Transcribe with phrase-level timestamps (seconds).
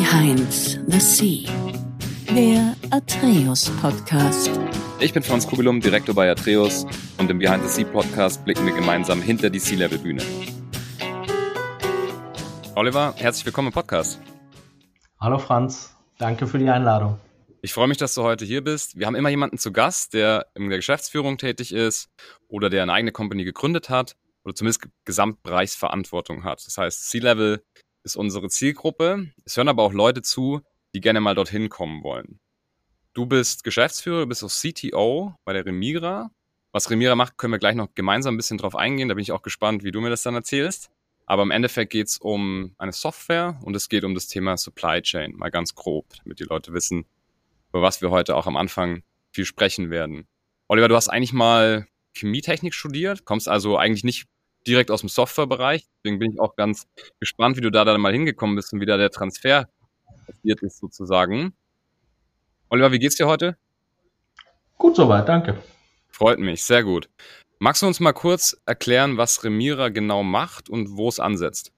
[0.00, 0.52] Behind
[0.88, 1.48] the Sea,
[2.34, 4.50] der Atreus Podcast.
[4.98, 6.84] Ich bin Franz Kugelum, Direktor bei Atreus
[7.18, 10.20] und im Behind the Sea Podcast blicken wir gemeinsam hinter die Sea-Level Bühne.
[12.74, 14.20] Oliver, herzlich willkommen im Podcast.
[15.20, 17.20] Hallo Franz, danke für die Einladung.
[17.62, 18.98] Ich freue mich, dass du heute hier bist.
[18.98, 22.08] Wir haben immer jemanden zu Gast, der in der Geschäftsführung tätig ist
[22.48, 26.66] oder der eine eigene Company gegründet hat oder zumindest Gesamtbereichsverantwortung hat.
[26.66, 27.62] Das heißt, C-Level
[28.04, 29.30] ist unsere Zielgruppe.
[29.44, 30.60] Es hören aber auch Leute zu,
[30.94, 32.38] die gerne mal dorthin kommen wollen.
[33.14, 36.30] Du bist Geschäftsführer, du bist auch CTO bei der Remira.
[36.72, 39.08] Was Remira macht, können wir gleich noch gemeinsam ein bisschen drauf eingehen.
[39.08, 40.90] Da bin ich auch gespannt, wie du mir das dann erzählst.
[41.26, 45.00] Aber im Endeffekt geht es um eine Software und es geht um das Thema Supply
[45.00, 47.06] Chain, mal ganz grob, damit die Leute wissen,
[47.70, 50.26] über was wir heute auch am Anfang viel sprechen werden.
[50.68, 54.26] Oliver, du hast eigentlich mal Chemietechnik studiert, kommst also eigentlich nicht
[54.66, 55.86] direkt aus dem Softwarebereich.
[55.98, 56.86] Deswegen bin ich auch ganz
[57.20, 59.68] gespannt, wie du da dann mal hingekommen bist und wie da der Transfer
[60.26, 61.54] passiert ist sozusagen.
[62.68, 63.56] Oliver, wie geht's dir heute?
[64.78, 65.58] Gut soweit, danke.
[66.10, 67.08] Freut mich, sehr gut.
[67.58, 71.72] Magst du uns mal kurz erklären, was Remira genau macht und wo es ansetzt?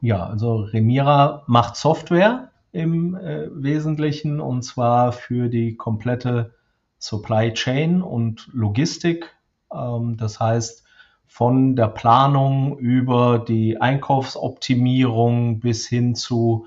[0.00, 6.54] Ja, also Remira macht Software im äh, Wesentlichen und zwar für die komplette
[6.98, 9.34] Supply Chain und Logistik.
[9.72, 10.84] Ähm, das heißt,
[11.30, 16.66] von der Planung über die Einkaufsoptimierung bis hin zu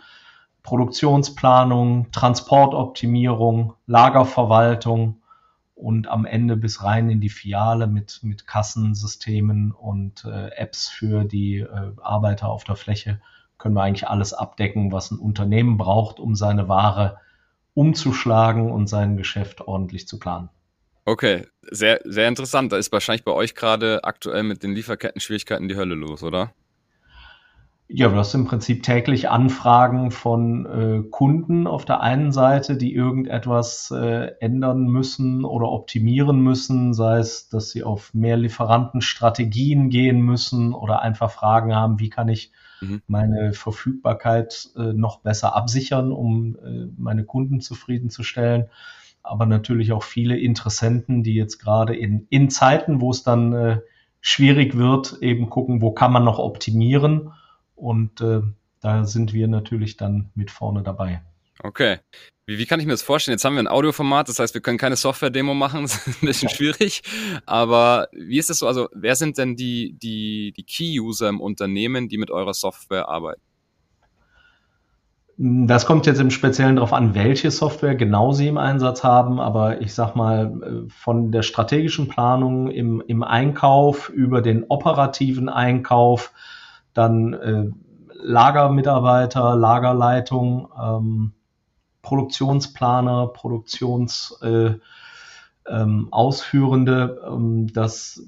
[0.63, 5.21] Produktionsplanung, Transportoptimierung, Lagerverwaltung
[5.75, 11.25] und am Ende bis rein in die Filiale mit, mit Kassensystemen und äh, Apps für
[11.25, 13.19] die äh, Arbeiter auf der Fläche
[13.57, 17.17] können wir eigentlich alles abdecken, was ein Unternehmen braucht, um seine Ware
[17.73, 20.49] umzuschlagen und sein Geschäft ordentlich zu planen.
[21.05, 22.71] Okay, sehr, sehr interessant.
[22.71, 26.53] Da ist wahrscheinlich bei euch gerade aktuell mit den Lieferketten-Schwierigkeiten die Hölle los, oder?
[27.89, 32.93] Ja, du hast im Prinzip täglich Anfragen von äh, Kunden auf der einen Seite, die
[32.93, 40.21] irgendetwas äh, ändern müssen oder optimieren müssen, sei es, dass sie auf mehr Lieferantenstrategien gehen
[40.21, 43.01] müssen oder einfach Fragen haben, wie kann ich mhm.
[43.07, 48.69] meine Verfügbarkeit äh, noch besser absichern, um äh, meine Kunden zufriedenzustellen
[49.23, 53.79] aber natürlich auch viele Interessenten, die jetzt gerade in, in Zeiten, wo es dann äh,
[54.21, 57.33] schwierig wird, eben gucken, wo kann man noch optimieren.
[57.75, 58.41] Und äh,
[58.81, 61.21] da sind wir natürlich dann mit vorne dabei.
[61.61, 61.99] Okay.
[62.45, 63.35] Wie, wie kann ich mir das vorstellen?
[63.35, 66.25] Jetzt haben wir ein Audioformat, das heißt, wir können keine Software-Demo machen, das ist ein
[66.25, 67.01] bisschen schwierig.
[67.45, 68.67] Aber wie ist das so?
[68.67, 73.41] Also, wer sind denn die, die, die Key-User im Unternehmen, die mit eurer Software arbeiten?
[75.35, 79.81] Das kommt jetzt im Speziellen darauf an, welche Software genau Sie im Einsatz haben, aber
[79.81, 86.33] ich sag mal, äh, von der strategischen Planung im, im Einkauf über den operativen Einkauf,
[86.93, 87.71] dann äh,
[88.13, 91.33] Lagermitarbeiter, Lagerleitung, ähm,
[92.03, 94.81] Produktionsplaner, Produktionsausführende,
[97.23, 98.21] äh, ähm, ähm, das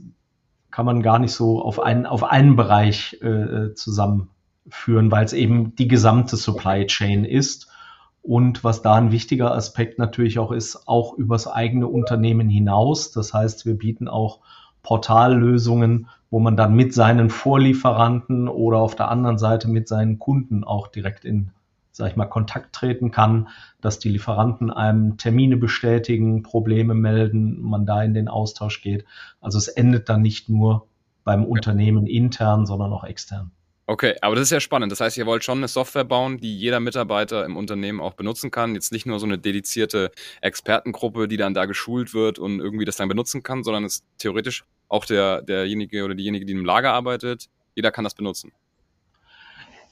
[0.71, 4.31] kann man gar nicht so auf einen, auf einen Bereich äh, äh zusammen
[4.69, 7.69] führen, weil es eben die gesamte Supply Chain ist.
[8.21, 13.11] Und was da ein wichtiger Aspekt natürlich auch ist, auch übers eigene Unternehmen hinaus.
[13.11, 14.39] Das heißt, wir bieten auch
[14.81, 20.63] Portallösungen, wo man dann mit seinen Vorlieferanten oder auf der anderen Seite mit seinen Kunden
[20.63, 21.51] auch direkt in,
[21.91, 23.49] sag ich mal, Kontakt treten kann,
[23.79, 29.05] dass die Lieferanten einem Termine bestätigen, Probleme melden, man da in den Austausch geht.
[29.39, 30.87] Also es endet dann nicht nur
[31.23, 33.51] beim Unternehmen intern, sondern auch extern.
[33.87, 34.91] Okay, aber das ist ja spannend.
[34.91, 38.49] Das heißt, ihr wollt schon eine Software bauen, die jeder Mitarbeiter im Unternehmen auch benutzen
[38.49, 38.73] kann.
[38.73, 42.95] Jetzt nicht nur so eine dedizierte Expertengruppe, die dann da geschult wird und irgendwie das
[42.97, 47.47] dann benutzen kann, sondern es theoretisch auch der, derjenige oder diejenige, die im Lager arbeitet,
[47.75, 48.51] jeder kann das benutzen.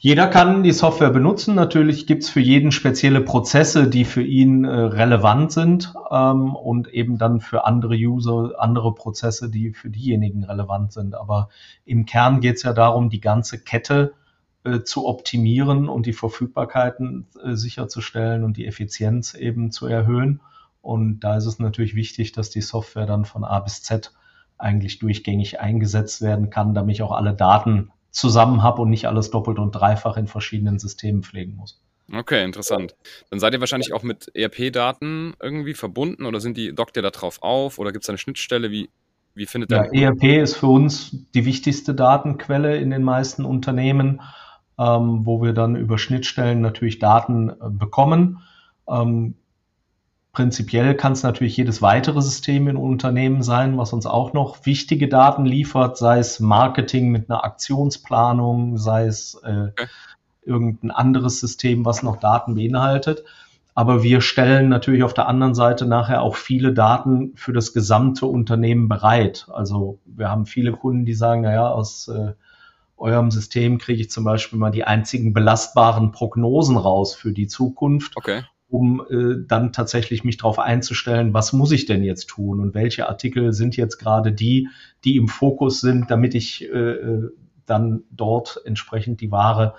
[0.05, 1.55] Jeder kann die Software benutzen.
[1.55, 6.89] Natürlich gibt es für jeden spezielle Prozesse, die für ihn äh, relevant sind ähm, und
[6.89, 11.15] eben dann für andere User andere Prozesse, die für diejenigen relevant sind.
[11.15, 11.47] Aber
[11.85, 14.13] im Kern geht es ja darum, die ganze Kette
[14.65, 20.41] äh, zu optimieren und die Verfügbarkeiten äh, sicherzustellen und die Effizienz eben zu erhöhen.
[20.81, 24.11] Und da ist es natürlich wichtig, dass die Software dann von A bis Z
[24.57, 29.59] eigentlich durchgängig eingesetzt werden kann, damit auch alle Daten zusammen habe und nicht alles doppelt
[29.59, 31.81] und dreifach in verschiedenen Systemen pflegen muss.
[32.11, 32.95] Okay, interessant.
[33.29, 37.09] Dann seid ihr wahrscheinlich auch mit ERP-Daten irgendwie verbunden oder sind die, dockt ihr da
[37.09, 38.71] drauf auf oder gibt es eine Schnittstelle?
[38.71, 38.89] Wie,
[39.33, 40.01] wie findet ja, der?
[40.09, 44.21] ERP ist für uns die wichtigste Datenquelle in den meisten Unternehmen,
[44.77, 48.41] ähm, wo wir dann über Schnittstellen natürlich Daten äh, bekommen.
[48.87, 49.35] Ähm,
[50.33, 55.07] Prinzipiell kann es natürlich jedes weitere System in Unternehmen sein, was uns auch noch wichtige
[55.07, 59.67] Daten liefert, sei es Marketing mit einer Aktionsplanung, sei es äh,
[60.43, 63.23] irgendein anderes System, was noch Daten beinhaltet.
[63.75, 68.25] Aber wir stellen natürlich auf der anderen Seite nachher auch viele Daten für das gesamte
[68.25, 69.45] Unternehmen bereit.
[69.53, 72.33] Also wir haben viele Kunden, die sagen, naja, aus äh,
[72.97, 78.17] eurem System kriege ich zum Beispiel mal die einzigen belastbaren Prognosen raus für die Zukunft.
[78.17, 78.41] Okay.
[78.73, 83.07] Um äh, dann tatsächlich mich darauf einzustellen, was muss ich denn jetzt tun und welche
[83.07, 84.67] Artikel sind jetzt gerade die,
[85.03, 87.29] die im Fokus sind, damit ich äh, äh
[87.65, 89.75] dann dort entsprechend die Ware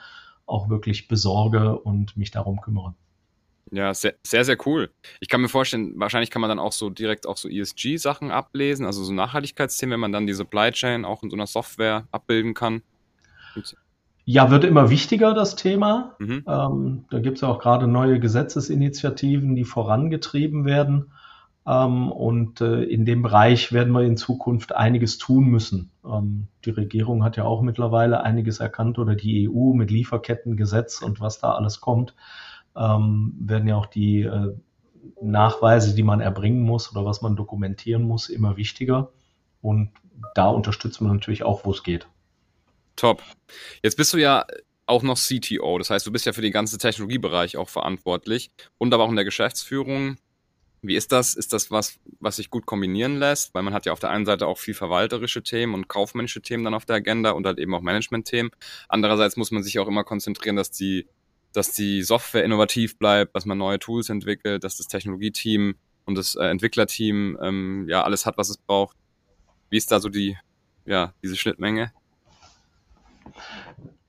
[0.46, 2.94] auch wirklich besorge und mich darum kümmere.
[3.70, 4.91] Ja, sehr, sehr, sehr cool.
[5.20, 8.87] Ich kann mir vorstellen, wahrscheinlich kann man dann auch so direkt auch so ESG-Sachen ablesen,
[8.87, 12.55] also so Nachhaltigkeitsthemen, wenn man dann die Supply Chain auch in so einer Software abbilden
[12.55, 12.82] kann.
[14.26, 16.17] Ja, wird immer wichtiger, das Thema.
[16.19, 16.44] Mhm.
[16.47, 21.12] Ähm, da gibt es ja auch gerade neue Gesetzesinitiativen, die vorangetrieben werden.
[21.67, 25.91] Ähm, und äh, in dem Bereich werden wir in Zukunft einiges tun müssen.
[26.05, 31.20] Ähm, die Regierung hat ja auch mittlerweile einiges erkannt oder die EU mit Lieferkettengesetz und
[31.20, 32.15] was da alles kommt,
[32.77, 34.55] ähm, werden ja auch die äh,
[35.23, 39.11] Nachweise, die man erbringen muss oder was man dokumentieren muss, immer wichtiger.
[39.62, 39.91] Und
[40.35, 42.06] da unterstützen wir natürlich auch, wo es geht.
[42.96, 43.23] Top.
[43.82, 44.46] Jetzt bist du ja
[44.87, 48.93] auch noch CTO, das heißt, du bist ja für den ganzen Technologiebereich auch verantwortlich und
[48.93, 50.19] aber auch in der Geschäftsführung.
[50.82, 51.32] Wie ist das?
[51.32, 53.55] Ist das was, was sich gut kombinieren lässt?
[53.55, 56.62] Weil man hat ja auf der einen Seite auch viel verwalterische Themen und kaufmännische Themen
[56.62, 58.50] dann auf der Agenda und halt eben auch Management-Themen.
[58.91, 61.06] Andererseits muss man sich auch immer konzentrieren, dass die,
[61.55, 66.35] dass die Software innovativ bleibt, dass man neue Tools entwickelt, dass das Technologieteam und das
[66.35, 68.99] äh, Entwicklerteam ähm, ja alles hat, was es braucht.
[69.70, 70.37] Wie ist da so die,
[70.85, 71.93] ja, diese Schnittmenge?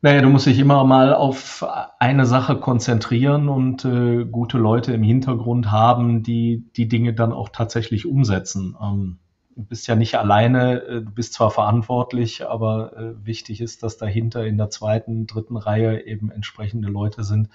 [0.02, 1.66] Naja, du musst dich immer mal auf
[1.98, 7.50] eine Sache konzentrieren und äh, gute Leute im Hintergrund haben, die die Dinge dann auch
[7.50, 8.78] tatsächlich umsetzen.
[8.80, 9.18] Ähm,
[9.56, 13.98] du bist ja nicht alleine, äh, du bist zwar verantwortlich, aber äh, wichtig ist, dass
[13.98, 17.50] dahinter in der zweiten, dritten Reihe eben entsprechende Leute sind,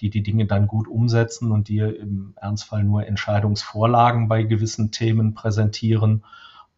[0.00, 5.34] die die Dinge dann gut umsetzen und dir im Ernstfall nur Entscheidungsvorlagen bei gewissen Themen
[5.34, 6.24] präsentieren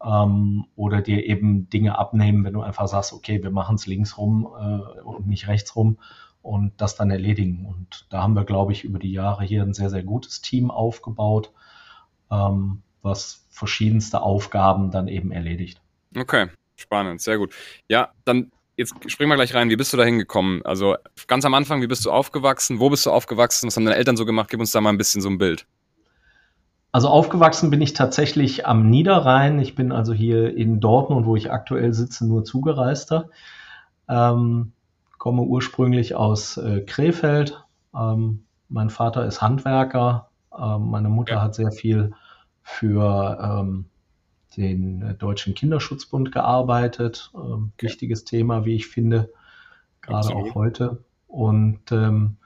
[0.04, 4.18] ähm, oder dir eben Dinge abnehmen, wenn du einfach sagst, okay, wir machen es links
[4.18, 5.98] rum äh, und nicht rechts rum
[6.42, 7.66] und das dann erledigen.
[7.66, 10.70] Und da haben wir, glaube ich, über die Jahre hier ein sehr, sehr gutes Team
[10.70, 11.52] aufgebaut,
[12.30, 15.80] ähm, was verschiedenste Aufgaben dann eben erledigt.
[16.16, 17.54] Okay, spannend, sehr gut.
[17.88, 19.70] Ja, dann jetzt springen wir gleich rein.
[19.70, 20.64] Wie bist du da hingekommen?
[20.64, 20.96] Also
[21.26, 22.78] ganz am Anfang, wie bist du aufgewachsen?
[22.78, 23.66] Wo bist du aufgewachsen?
[23.66, 24.50] Was haben deine Eltern so gemacht?
[24.50, 25.66] Gib uns da mal ein bisschen so ein Bild.
[26.96, 29.58] Also aufgewachsen bin ich tatsächlich am Niederrhein.
[29.58, 33.28] Ich bin also hier in Dortmund, wo ich aktuell sitze, nur Zugereister.
[34.08, 34.72] Ähm,
[35.18, 37.62] komme ursprünglich aus äh, Krefeld.
[37.94, 40.30] Ähm, mein Vater ist Handwerker.
[40.58, 41.42] Ähm, meine Mutter ja.
[41.42, 42.14] hat sehr viel
[42.62, 43.84] für ähm,
[44.56, 47.30] den Deutschen Kinderschutzbund gearbeitet.
[47.34, 47.88] Ähm, ja.
[47.88, 49.28] Wichtiges Thema, wie ich finde,
[50.00, 51.04] gerade auch heute.
[51.26, 52.38] Und ähm,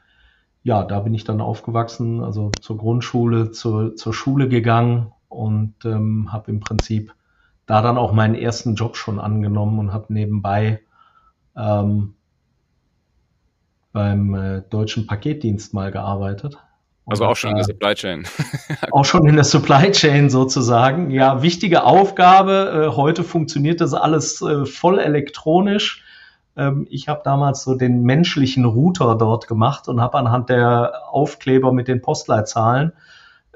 [0.63, 6.33] ja, da bin ich dann aufgewachsen, also zur Grundschule, zur, zur Schule gegangen und ähm,
[6.33, 7.15] habe im Prinzip
[7.67, 10.81] da dann auch meinen ersten Job schon angenommen und habe nebenbei
[11.57, 12.15] ähm,
[13.93, 16.59] beim äh, deutschen Paketdienst mal gearbeitet.
[17.07, 18.25] Also auch schon in der Supply Chain.
[18.93, 21.11] auch schon in der Supply Chain sozusagen.
[21.11, 22.89] Ja, wichtige Aufgabe.
[22.93, 26.05] Äh, heute funktioniert das alles äh, voll elektronisch.
[26.61, 31.73] Ähm, ich habe damals so den menschlichen Router dort gemacht und habe anhand der Aufkleber
[31.73, 32.93] mit den Postleitzahlen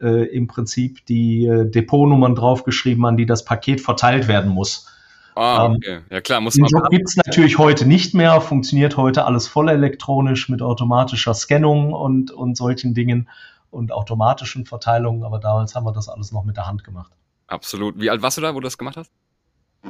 [0.01, 4.89] äh, im Prinzip die äh, Depotnummern draufgeschrieben, an die das Paket verteilt werden muss.
[5.35, 6.01] Ah, ähm, okay.
[6.11, 6.67] Ja klar, muss man.
[6.69, 11.35] Den Job gibt es natürlich heute nicht mehr, funktioniert heute alles voll elektronisch mit automatischer
[11.35, 13.29] Scannung und, und solchen Dingen
[13.71, 17.13] und automatischen Verteilungen, aber damals haben wir das alles noch mit der Hand gemacht.
[17.49, 18.01] Absolut.
[18.01, 19.11] Wie alt warst du da, wo du das gemacht hast?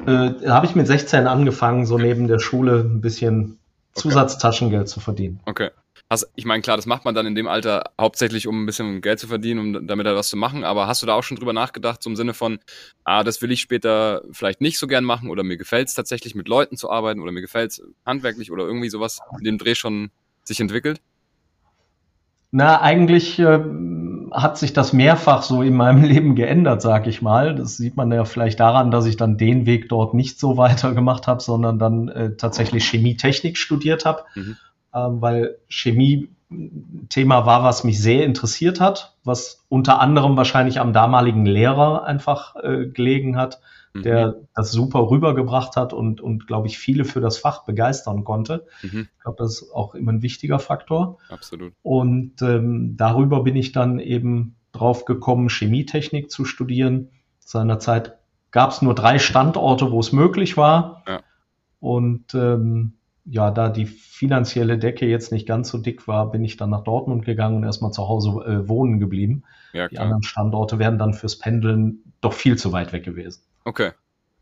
[0.06, 3.58] Äh, habe ich mit 16 angefangen, so neben der Schule ein bisschen
[3.92, 4.02] okay.
[4.02, 5.40] Zusatztaschengeld zu verdienen.
[5.46, 5.70] Okay.
[6.10, 9.00] Hast, ich meine, klar, das macht man dann in dem Alter hauptsächlich, um ein bisschen
[9.00, 10.62] Geld zu verdienen, um damit da was zu machen.
[10.62, 12.58] Aber hast du da auch schon drüber nachgedacht, so im Sinne von,
[13.04, 16.34] ah, das will ich später vielleicht nicht so gern machen oder mir gefällt es tatsächlich
[16.34, 19.74] mit Leuten zu arbeiten oder mir gefällt es handwerklich oder irgendwie sowas in dem Dreh
[19.74, 20.10] schon
[20.42, 21.00] sich entwickelt?
[22.50, 23.58] Na, eigentlich äh,
[24.34, 27.54] hat sich das mehrfach so in meinem Leben geändert, sag ich mal.
[27.54, 31.26] Das sieht man ja vielleicht daran, dass ich dann den Weg dort nicht so weitergemacht
[31.26, 34.56] habe, sondern dann äh, tatsächlich Chemietechnik studiert habe, mhm.
[34.94, 36.28] ähm, weil Chemie
[37.08, 42.54] Thema war, was mich sehr interessiert hat, was unter anderem wahrscheinlich am damaligen Lehrer einfach
[42.56, 43.60] äh, gelegen hat,
[43.94, 44.48] der mhm.
[44.54, 48.66] das super rübergebracht hat und, und glaube ich, viele für das Fach begeistern konnte.
[48.82, 49.08] Mhm.
[49.16, 51.18] Ich glaube, das ist auch immer ein wichtiger Faktor.
[51.28, 51.72] Absolut.
[51.82, 57.10] Und ähm, darüber bin ich dann eben drauf gekommen, Chemietechnik zu studieren.
[57.38, 58.18] Seinerzeit
[58.50, 61.04] gab es nur drei Standorte, wo es möglich war.
[61.06, 61.20] Ja.
[61.78, 66.56] Und ähm, ja, da die finanzielle Decke jetzt nicht ganz so dick war, bin ich
[66.56, 69.44] dann nach Dortmund gegangen und erstmal zu Hause äh, wohnen geblieben.
[69.72, 73.42] Ja, die anderen Standorte wären dann fürs Pendeln doch viel zu weit weg gewesen.
[73.64, 73.92] Okay.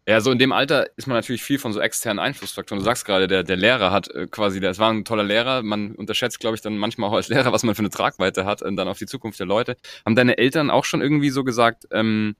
[0.07, 2.81] Ja, so in dem Alter ist man natürlich viel von so externen Einflussfaktoren.
[2.81, 5.63] Du sagst gerade, der, der Lehrer hat äh, quasi, das war ein toller Lehrer.
[5.63, 8.63] Man unterschätzt, glaube ich, dann manchmal auch als Lehrer, was man für eine Tragweite hat
[8.63, 9.77] und dann auf die Zukunft der Leute.
[10.05, 12.35] Haben deine Eltern auch schon irgendwie so gesagt, ähm,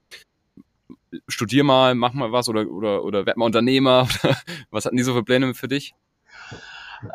[1.29, 4.09] studier mal, mach mal was oder, oder, oder werd mal Unternehmer?
[4.69, 5.95] was hatten die so für Pläne für dich?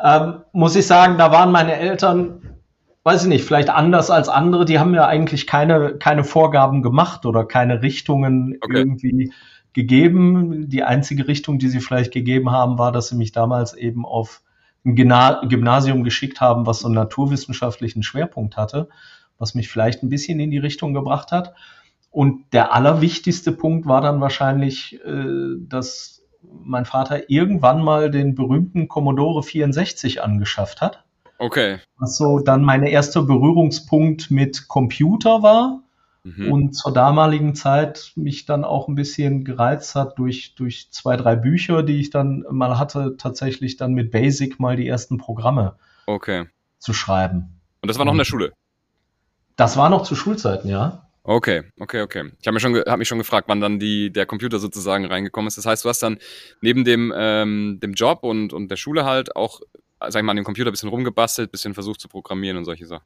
[0.03, 2.57] Ähm, muss ich sagen, da waren meine Eltern,
[3.03, 7.27] weiß ich nicht, vielleicht anders als andere, die haben ja eigentlich keine, keine Vorgaben gemacht
[7.27, 8.77] oder keine Richtungen okay.
[8.77, 9.31] irgendwie
[9.73, 10.69] gegeben.
[10.69, 14.41] Die einzige Richtung, die sie vielleicht gegeben haben, war, dass sie mich damals eben auf
[14.85, 18.89] ein Gymnasium geschickt haben, was so einen naturwissenschaftlichen Schwerpunkt hatte,
[19.37, 21.53] was mich vielleicht ein bisschen in die Richtung gebracht hat.
[22.11, 28.87] Und der allerwichtigste Punkt war dann wahrscheinlich, äh, dass mein Vater irgendwann mal den berühmten
[28.87, 31.03] Commodore 64 angeschafft hat.
[31.37, 31.77] Okay.
[31.97, 35.83] Was so dann mein erster Berührungspunkt mit Computer war
[36.23, 36.51] mhm.
[36.51, 41.35] und zur damaligen Zeit mich dann auch ein bisschen gereizt hat durch, durch zwei, drei
[41.35, 46.45] Bücher, die ich dann mal hatte, tatsächlich dann mit Basic mal die ersten Programme okay.
[46.77, 47.59] zu schreiben.
[47.81, 48.51] Und das war noch in der Schule?
[49.55, 51.05] Das war noch zu Schulzeiten, ja.
[51.23, 52.31] Okay, okay, okay.
[52.39, 55.47] Ich habe mich, schon hab mich schon gefragt, wann dann die, der Computer sozusagen reingekommen
[55.47, 55.57] ist.
[55.57, 56.17] Das heißt, du hast dann
[56.61, 59.61] neben dem, ähm, dem Job und, und der Schule halt auch,
[59.99, 62.65] sag ich mal, an dem Computer ein bisschen rumgebastelt, ein bisschen versucht zu programmieren und
[62.65, 63.05] solche Sachen.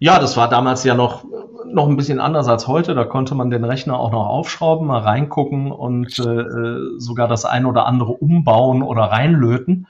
[0.00, 1.24] Ja, das war damals ja noch,
[1.66, 2.94] noch ein bisschen anders als heute.
[2.94, 7.66] Da konnte man den Rechner auch noch aufschrauben, mal reingucken und äh, sogar das ein
[7.66, 9.86] oder andere umbauen oder reinlöten.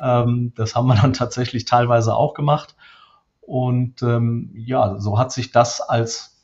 [0.00, 2.76] Ähm, das haben wir dann tatsächlich teilweise auch gemacht.
[3.40, 6.36] Und ähm, ja, so hat sich das als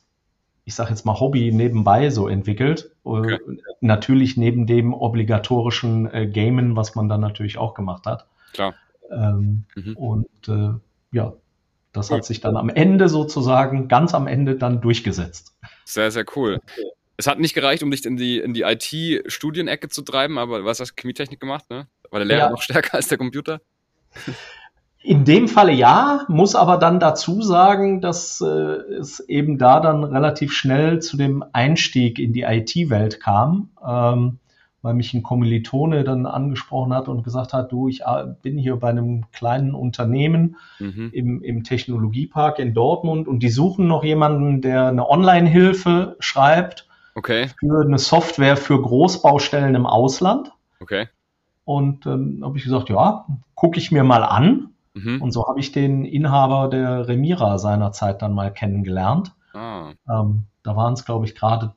[0.65, 2.91] ich sage jetzt mal, Hobby nebenbei so entwickelt.
[3.05, 3.39] Äh, okay.
[3.81, 8.27] Natürlich neben dem obligatorischen äh, Gamen, was man dann natürlich auch gemacht hat.
[8.53, 8.73] Klar.
[9.11, 9.97] Ähm, mhm.
[9.97, 10.73] Und äh,
[11.11, 11.33] ja,
[11.93, 12.17] das cool.
[12.17, 15.55] hat sich dann am Ende sozusagen, ganz am Ende dann durchgesetzt.
[15.85, 16.59] Sehr, sehr cool.
[17.15, 20.79] Es hat nicht gereicht, um dich in die, in die IT-Studienecke zu treiben, aber was
[20.79, 21.87] hast du Chemietechnik gemacht, ne?
[22.09, 22.49] War der Lehrer ja.
[22.49, 23.61] noch stärker als der Computer?
[25.03, 30.03] In dem Falle ja, muss aber dann dazu sagen, dass äh, es eben da dann
[30.03, 34.39] relativ schnell zu dem Einstieg in die IT-Welt kam, ähm,
[34.83, 38.03] weil mich ein Kommilitone dann angesprochen hat und gesagt hat, du, ich
[38.41, 41.09] bin hier bei einem kleinen Unternehmen mhm.
[41.13, 47.47] im, im Technologiepark in Dortmund und die suchen noch jemanden, der eine Online-Hilfe schreibt okay.
[47.59, 50.51] für eine Software für Großbaustellen im Ausland.
[50.81, 51.07] Okay.
[51.63, 53.25] Und ähm, habe ich gesagt, ja,
[53.55, 54.73] gucke ich mir mal an.
[54.93, 55.21] Mhm.
[55.21, 59.33] Und so habe ich den Inhaber der Remira seinerzeit dann mal kennengelernt.
[59.53, 59.93] Ah.
[60.09, 61.73] Ähm, da waren es, glaube ich, gerade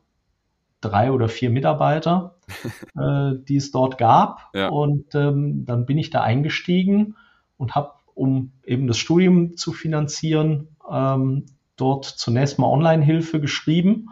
[0.81, 2.36] drei oder vier Mitarbeiter,
[2.99, 4.51] äh, die es dort gab.
[4.55, 4.69] Ja.
[4.69, 7.17] Und ähm, dann bin ich da eingestiegen
[7.57, 14.11] und habe, um eben das Studium zu finanzieren, ähm, dort zunächst mal Online-Hilfe geschrieben.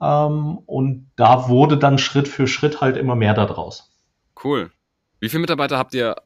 [0.00, 3.90] Ähm, und da wurde dann Schritt für Schritt halt immer mehr daraus.
[4.42, 4.70] Cool.
[5.20, 6.16] Wie viele Mitarbeiter habt ihr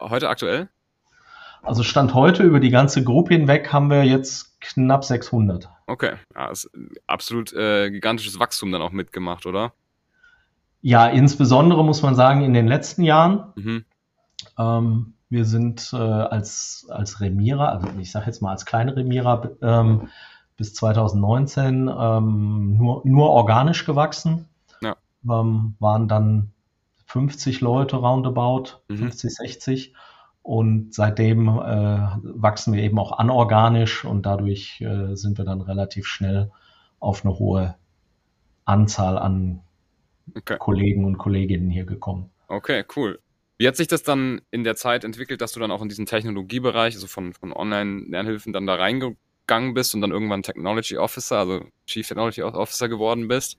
[0.00, 0.68] heute aktuell?
[1.64, 5.68] Also Stand heute über die ganze Gruppe hinweg haben wir jetzt knapp 600.
[5.86, 6.52] Okay, ja,
[7.06, 9.72] absolut äh, gigantisches Wachstum dann auch mitgemacht, oder?
[10.86, 13.54] Ja, insbesondere muss man sagen in den letzten Jahren.
[13.54, 13.84] Mhm.
[14.58, 19.48] Ähm, wir sind äh, als, als Remira, also ich sage jetzt mal als kleine Remira,
[19.62, 20.08] ähm,
[20.58, 24.50] bis 2019 ähm, nur, nur organisch gewachsen.
[24.82, 24.96] Ja.
[25.26, 26.52] Ähm, waren dann
[27.06, 28.98] 50 Leute roundabout, mhm.
[28.98, 29.94] 50, 60.
[30.42, 36.06] Und seitdem äh, wachsen wir eben auch anorganisch und dadurch äh, sind wir dann relativ
[36.06, 36.52] schnell
[37.00, 37.74] auf eine hohe
[38.66, 39.63] Anzahl an
[40.34, 40.56] okay.
[40.58, 42.30] Kollegen und Kolleginnen hier gekommen.
[42.48, 43.18] Okay, cool.
[43.58, 46.06] Wie hat sich das dann in der Zeit entwickelt, dass du dann auch in diesen
[46.06, 51.66] Technologiebereich, also von, von Online-Lernhilfen, dann da reingegangen bist und dann irgendwann Technology Officer, also
[51.86, 53.58] Chief Technology Officer geworden bist?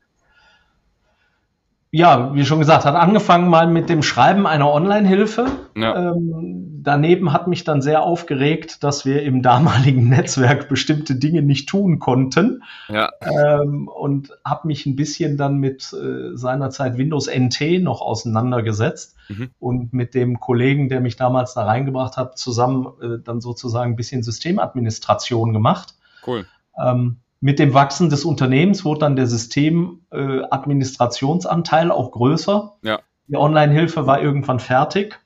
[1.96, 5.46] Ja, wie schon gesagt, hat angefangen mal mit dem Schreiben einer Online-Hilfe.
[5.78, 6.12] Ja.
[6.12, 11.70] Ähm, daneben hat mich dann sehr aufgeregt, dass wir im damaligen Netzwerk bestimmte Dinge nicht
[11.70, 12.64] tun konnten.
[12.90, 13.12] Ja.
[13.22, 19.52] Ähm, und habe mich ein bisschen dann mit äh, seinerzeit Windows NT noch auseinandergesetzt mhm.
[19.60, 23.96] und mit dem Kollegen, der mich damals da reingebracht hat, zusammen äh, dann sozusagen ein
[23.96, 25.96] bisschen Systemadministration gemacht.
[26.28, 26.46] Cool.
[26.78, 32.74] Ähm, mit dem Wachsen des Unternehmens wurde dann der Systemadministrationsanteil äh, auch größer.
[32.82, 33.02] Ja.
[33.28, 35.22] Die Online-Hilfe war irgendwann fertig.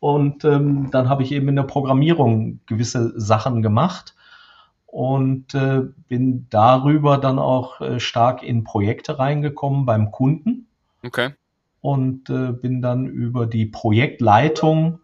[0.00, 4.16] Und ähm, dann habe ich eben in der Programmierung gewisse Sachen gemacht
[4.86, 10.66] und äh, bin darüber dann auch äh, stark in Projekte reingekommen beim Kunden.
[11.04, 11.30] Okay.
[11.80, 14.98] Und äh, bin dann über die Projektleitung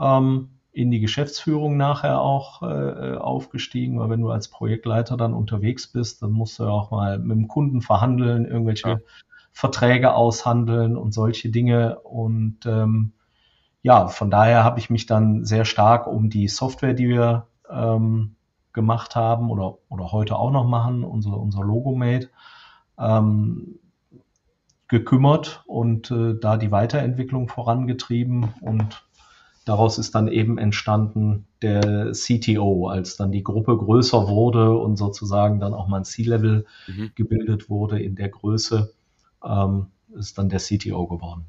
[0.00, 5.86] ähm, in die Geschäftsführung nachher auch äh, aufgestiegen, weil wenn du als Projektleiter dann unterwegs
[5.86, 8.98] bist, dann musst du ja auch mal mit dem Kunden verhandeln, irgendwelche ja.
[9.52, 12.00] Verträge aushandeln und solche Dinge.
[12.00, 13.12] Und ähm,
[13.82, 18.34] ja, von daher habe ich mich dann sehr stark um die Software, die wir ähm,
[18.72, 22.30] gemacht haben oder, oder heute auch noch machen, unser, unser Logo-Mate,
[22.98, 23.78] ähm,
[24.88, 29.04] gekümmert und äh, da die Weiterentwicklung vorangetrieben und
[29.64, 35.60] daraus ist dann eben entstanden der CTO, als dann die Gruppe größer wurde und sozusagen
[35.60, 37.12] dann auch mal ein C-Level mhm.
[37.14, 38.92] gebildet wurde in der Größe,
[39.44, 41.46] ähm, ist dann der CTO geworden.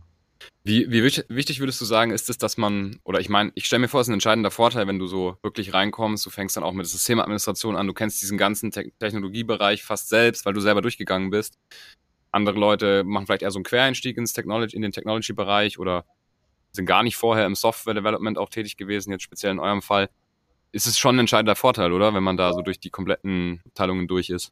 [0.64, 3.82] Wie, wie wichtig würdest du sagen, ist es, dass man, oder ich meine, ich stelle
[3.82, 6.64] mir vor, es ist ein entscheidender Vorteil, wenn du so wirklich reinkommst, du fängst dann
[6.64, 10.82] auch mit Systemadministration an, du kennst diesen ganzen Te Technologiebereich fast selbst, weil du selber
[10.82, 11.60] durchgegangen bist.
[12.32, 16.06] Andere Leute machen vielleicht eher so einen Quereinstieg ins Technology, in den Technology-Bereich oder
[16.76, 20.10] sind gar nicht vorher im Software-Development auch tätig gewesen, jetzt speziell in eurem Fall.
[20.72, 22.14] Ist es schon ein entscheidender Vorteil, oder?
[22.14, 24.52] Wenn man da so durch die kompletten Teilungen durch ist.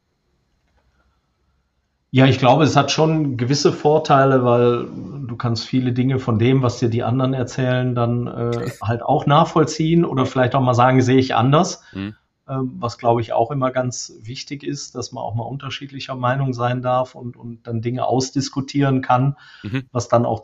[2.10, 4.86] Ja, ich glaube, es hat schon gewisse Vorteile, weil
[5.26, 9.26] du kannst viele Dinge von dem, was dir die anderen erzählen, dann äh, halt auch
[9.26, 11.82] nachvollziehen oder vielleicht auch mal sagen, sehe ich anders.
[11.92, 12.14] Mhm.
[12.46, 16.52] Ähm, was glaube ich auch immer ganz wichtig ist, dass man auch mal unterschiedlicher Meinung
[16.52, 19.84] sein darf und, und dann Dinge ausdiskutieren kann, mhm.
[19.90, 20.42] was dann auch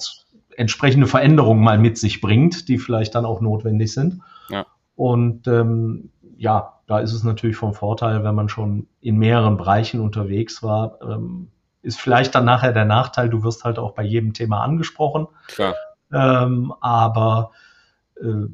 [0.61, 4.21] entsprechende Veränderungen mal mit sich bringt, die vielleicht dann auch notwendig sind.
[4.51, 4.67] Ja.
[4.95, 10.01] Und ähm, ja, da ist es natürlich vom Vorteil, wenn man schon in mehreren Bereichen
[10.01, 11.49] unterwegs war, ähm,
[11.81, 15.29] ist vielleicht dann nachher der Nachteil, du wirst halt auch bei jedem Thema angesprochen.
[15.49, 15.75] Klar.
[16.13, 17.53] Ähm, aber
[18.21, 18.47] äh,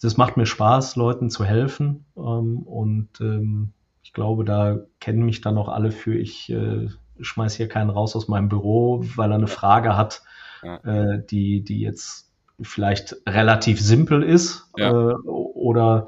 [0.00, 2.04] das macht mir Spaß, Leuten zu helfen.
[2.16, 3.72] Ähm, und ähm,
[4.04, 6.86] ich glaube, da kennen mich dann auch alle für, ich äh,
[7.18, 10.22] schmeiß hier keinen raus aus meinem Büro, weil er eine Frage hat,
[10.62, 10.76] ja.
[10.76, 14.90] äh, die, die jetzt vielleicht relativ simpel ist ja.
[14.90, 16.06] äh, oder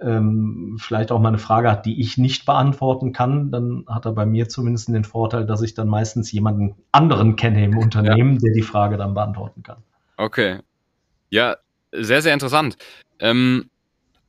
[0.00, 4.12] ähm, vielleicht auch mal eine Frage hat, die ich nicht beantworten kann, dann hat er
[4.12, 8.38] bei mir zumindest den Vorteil, dass ich dann meistens jemanden anderen kenne im Unternehmen, ja.
[8.38, 9.82] der die Frage dann beantworten kann.
[10.16, 10.60] Okay.
[11.28, 11.56] Ja,
[11.92, 12.76] sehr, sehr interessant.
[13.18, 13.68] Ähm,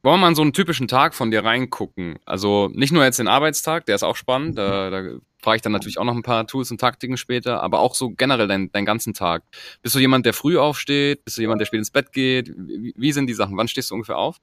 [0.03, 2.17] wollen wir mal in so einen typischen Tag von dir reingucken?
[2.25, 5.03] Also nicht nur jetzt den Arbeitstag, der ist auch spannend, da, da
[5.41, 8.11] frage ich dann natürlich auch noch ein paar Tools und Taktiken später, aber auch so
[8.11, 9.43] generell deinen dein ganzen Tag.
[9.81, 11.25] Bist du jemand, der früh aufsteht?
[11.25, 12.51] Bist du jemand, der spät ins Bett geht?
[12.55, 13.57] Wie, wie sind die Sachen?
[13.57, 14.37] Wann stehst du ungefähr auf?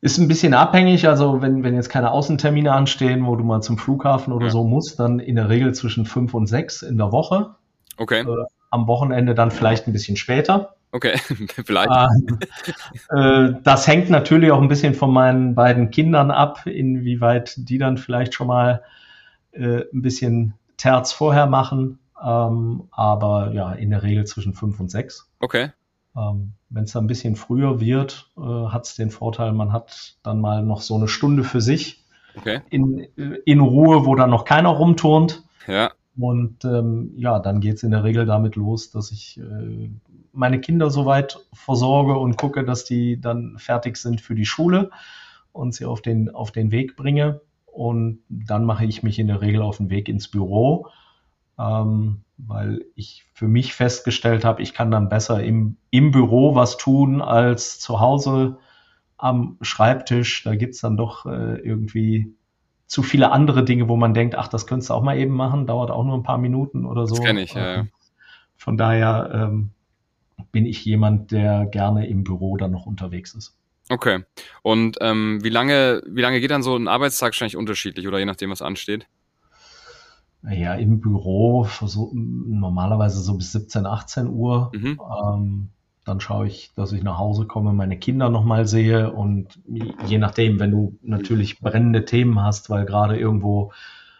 [0.00, 3.78] Ist ein bisschen abhängig, also wenn, wenn jetzt keine Außentermine anstehen, wo du mal zum
[3.78, 4.52] Flughafen oder ja.
[4.52, 7.54] so musst, dann in der Regel zwischen fünf und sechs in der Woche.
[7.96, 8.20] Okay.
[8.20, 10.76] Äh, am Wochenende dann vielleicht ein bisschen später.
[10.94, 11.18] Okay,
[11.66, 11.90] vielleicht.
[13.10, 17.78] Äh, äh, das hängt natürlich auch ein bisschen von meinen beiden Kindern ab, inwieweit die
[17.78, 18.80] dann vielleicht schon mal
[19.50, 21.98] äh, ein bisschen Terz vorher machen.
[22.24, 25.28] Ähm, aber ja, in der Regel zwischen fünf und sechs.
[25.40, 25.72] Okay.
[26.16, 30.40] Ähm, Wenn es ein bisschen früher wird, äh, hat es den Vorteil, man hat dann
[30.40, 32.04] mal noch so eine Stunde für sich
[32.36, 32.60] okay.
[32.70, 33.00] in,
[33.44, 35.42] in Ruhe, wo dann noch keiner rumturnt.
[35.66, 35.90] Ja.
[36.16, 39.90] Und ähm, ja, dann geht es in der Regel damit los, dass ich äh,
[40.32, 44.90] meine Kinder soweit versorge und gucke, dass die dann fertig sind für die Schule
[45.52, 47.40] und sie auf den, auf den Weg bringe.
[47.66, 50.88] Und dann mache ich mich in der Regel auf den Weg ins Büro
[51.58, 56.76] ähm, weil ich für mich festgestellt habe, ich kann dann besser im, im Büro was
[56.76, 58.58] tun als zu Hause
[59.16, 60.42] am Schreibtisch.
[60.42, 62.34] Da gibt's dann doch äh, irgendwie
[62.94, 65.66] zu viele andere Dinge, wo man denkt, ach, das könntest du auch mal eben machen,
[65.66, 67.16] dauert auch nur ein paar Minuten oder so.
[67.16, 67.86] Das kenne ich, ja, ja.
[68.56, 69.70] Von daher ähm,
[70.52, 73.58] bin ich jemand, der gerne im Büro dann noch unterwegs ist.
[73.88, 74.22] Okay.
[74.62, 78.26] Und ähm, wie lange, wie lange geht dann so ein Arbeitstag wahrscheinlich unterschiedlich oder je
[78.26, 79.08] nachdem, was ansteht?
[80.48, 84.70] Ja, im Büro so, normalerweise so bis 17, 18 Uhr.
[84.72, 85.00] Mhm.
[85.20, 85.68] Ähm,
[86.04, 89.58] dann schaue ich, dass ich nach Hause komme, meine Kinder nochmal sehe und
[90.06, 93.72] je nachdem, wenn du natürlich brennende Themen hast, weil gerade irgendwo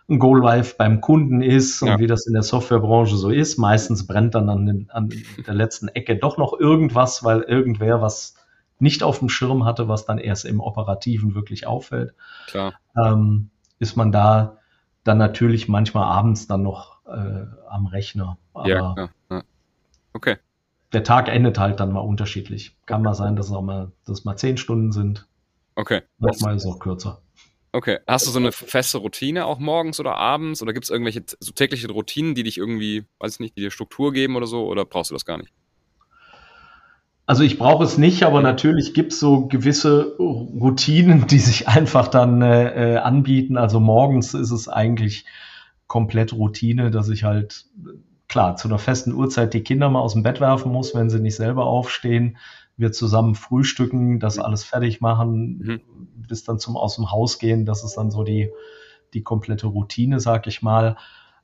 [0.08, 1.98] ein Go Live beim Kunden ist und ja.
[1.98, 5.10] wie das in der Softwarebranche so ist, meistens brennt dann an, den, an
[5.46, 8.34] der letzten Ecke doch noch irgendwas, weil irgendwer was
[8.78, 12.14] nicht auf dem Schirm hatte, was dann erst im Operativen wirklich auffällt.
[12.48, 12.74] Klar.
[12.96, 14.58] Ähm, ist man da
[15.04, 18.38] dann natürlich manchmal abends dann noch äh, am Rechner.
[18.52, 19.42] Aber ja, ja, ja.
[20.12, 20.36] Okay.
[20.94, 22.76] Der Tag endet halt dann mal unterschiedlich.
[22.86, 25.26] Kann mal sein, dass es auch mal, dass es mal zehn Stunden sind.
[25.74, 26.02] Okay.
[26.18, 27.20] Manchmal ist es auch kürzer.
[27.72, 27.98] Okay.
[28.06, 30.62] Hast du so eine feste Routine auch morgens oder abends?
[30.62, 33.72] Oder gibt es irgendwelche so tägliche Routinen, die dich irgendwie, weiß ich nicht, die dir
[33.72, 34.66] Struktur geben oder so?
[34.66, 35.52] Oder brauchst du das gar nicht?
[37.26, 42.06] Also ich brauche es nicht, aber natürlich gibt es so gewisse Routinen, die sich einfach
[42.06, 43.56] dann äh, äh, anbieten.
[43.56, 45.24] Also morgens ist es eigentlich
[45.86, 47.64] komplett Routine, dass ich halt
[48.28, 51.20] klar zu einer festen Uhrzeit die Kinder mal aus dem Bett werfen muss, wenn sie
[51.20, 52.36] nicht selber aufstehen.
[52.76, 55.80] wir zusammen frühstücken, das alles fertig machen, Mhm.
[56.26, 57.66] bis dann zum aus dem Haus gehen.
[57.66, 58.50] Das ist dann so die,
[59.12, 60.96] die komplette Routine, sag ich mal.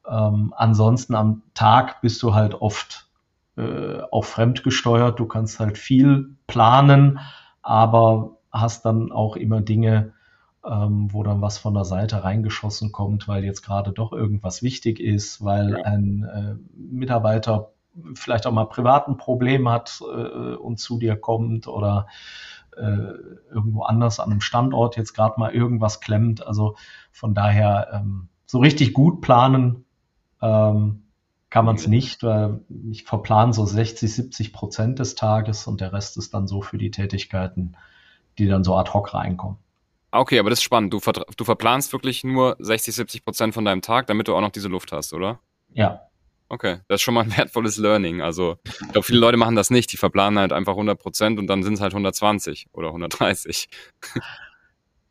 [0.09, 3.09] Ähm, ansonsten am Tag bist du halt oft
[3.57, 5.21] äh, auch fremdgesteuert.
[5.21, 7.21] Du kannst halt viel planen,
[7.63, 10.15] aber hast dann auch immer Dinge,
[10.65, 15.01] ähm, wo dann was von der Seite reingeschossen kommt, weil jetzt gerade doch irgendwas wichtig
[15.01, 15.83] ist, weil Ja.
[15.85, 17.73] ein äh, Mitarbeiter
[18.15, 22.07] vielleicht auch mal privat ein Problem hat äh, und zu dir kommt oder
[22.77, 23.13] äh,
[23.53, 26.47] irgendwo anders an einem Standort jetzt gerade mal irgendwas klemmt.
[26.47, 26.77] Also
[27.11, 29.85] von daher ähm, so richtig gut planen
[30.41, 31.05] ähm,
[31.51, 35.93] kann man es nicht, weil ich verplane so 60, 70 Prozent des Tages und der
[35.93, 37.77] Rest ist dann so für die Tätigkeiten,
[38.39, 39.59] die dann so ad hoc reinkommen.
[40.13, 40.93] Okay, aber das ist spannend.
[40.93, 44.41] Du, vertra- du verplanst wirklich nur 60, 70 Prozent von deinem Tag, damit du auch
[44.41, 45.41] noch diese Luft hast, oder?
[45.73, 46.01] Ja,
[46.53, 48.21] Okay, das ist schon mal ein wertvolles Learning.
[48.21, 49.93] Also, ich glaube, viele Leute machen das nicht.
[49.93, 53.69] Die verplanen halt einfach 100 Prozent und dann sind es halt 120 oder 130.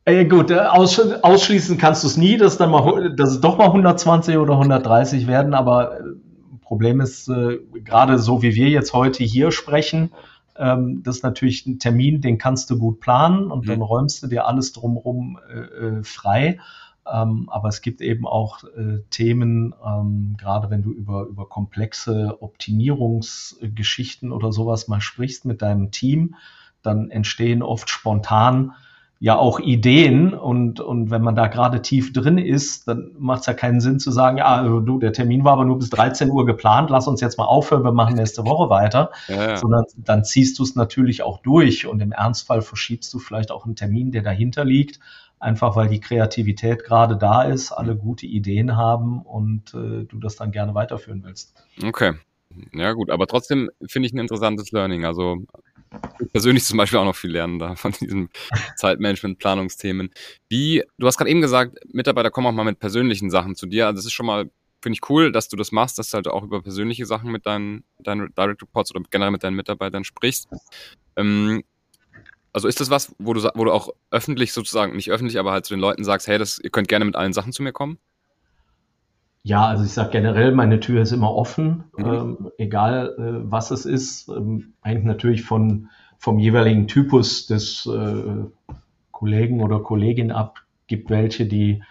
[0.05, 3.65] Äh, gut, aussch ausschließen kannst du es nie, dass, dann mal, dass es doch mal
[3.65, 6.03] 120 oder 130 werden, aber äh,
[6.63, 10.11] Problem ist, äh, gerade so wie wir jetzt heute hier sprechen,
[10.59, 13.67] ähm, das ist natürlich ein Termin, den kannst du gut planen und Mhm.
[13.67, 16.59] dann räumst du dir alles drumherum äh, äh, frei.
[17.11, 22.37] Ähm, aber es gibt eben auch äh, Themen, ähm, gerade wenn du über, über komplexe
[22.41, 26.35] Optimierungsgeschichten oder sowas mal sprichst mit deinem Team,
[26.83, 28.73] dann entstehen oft spontan
[29.21, 33.47] ja auch Ideen und, und wenn man da gerade tief drin ist, dann macht es
[33.47, 36.29] ja keinen Sinn zu sagen, ja, also du, der Termin war aber nur bis 13
[36.31, 39.57] Uhr geplant, lass uns jetzt mal aufhören, wir machen nächste Woche weiter, Ja, ja.
[39.57, 43.65] sondern dann ziehst du es natürlich auch durch und im Ernstfall verschiebst du vielleicht auch
[43.65, 45.01] einen Termin, der dahinter liegt,
[45.37, 50.37] einfach weil die Kreativität gerade da ist, alle gute Ideen haben und äh, du das
[50.37, 51.53] dann gerne weiterführen willst.
[51.83, 52.13] Okay.
[52.73, 55.05] Ja, gut, aber trotzdem finde ich ein interessantes Learning.
[55.05, 55.43] Also,
[56.19, 58.29] ich persönlich zum Beispiel auch noch viel lernen da von diesen
[58.77, 60.11] Zeitmanagement-Planungsthemen.
[60.49, 63.87] Wie, du hast gerade eben gesagt, Mitarbeiter kommen auch mal mit persönlichen Sachen zu dir.
[63.87, 64.49] Also, das ist schon mal,
[64.81, 67.45] finde ich cool, dass du das machst, dass du halt auch über persönliche Sachen mit
[67.45, 70.47] deinen, deinen Direct Reports oder generell mit deinen Mitarbeitern sprichst.
[71.15, 71.63] Ähm,
[72.53, 75.65] also ist das was, wo du, wo du auch öffentlich sozusagen, nicht öffentlich, aber halt
[75.65, 77.99] zu den Leuten sagst, hey, das, ihr könnt gerne mit allen Sachen zu mir kommen?
[79.49, 82.05] Ja, also ich sage generell, meine Tür ist immer offen, Mhm.
[82.05, 84.29] ähm, egal äh, was es ist.
[84.29, 88.45] Ähm, hängt natürlich von, vom jeweiligen Typus des äh,
[89.11, 90.59] Kollegen oder Kollegin ab.
[90.85, 91.81] Gibt welche, die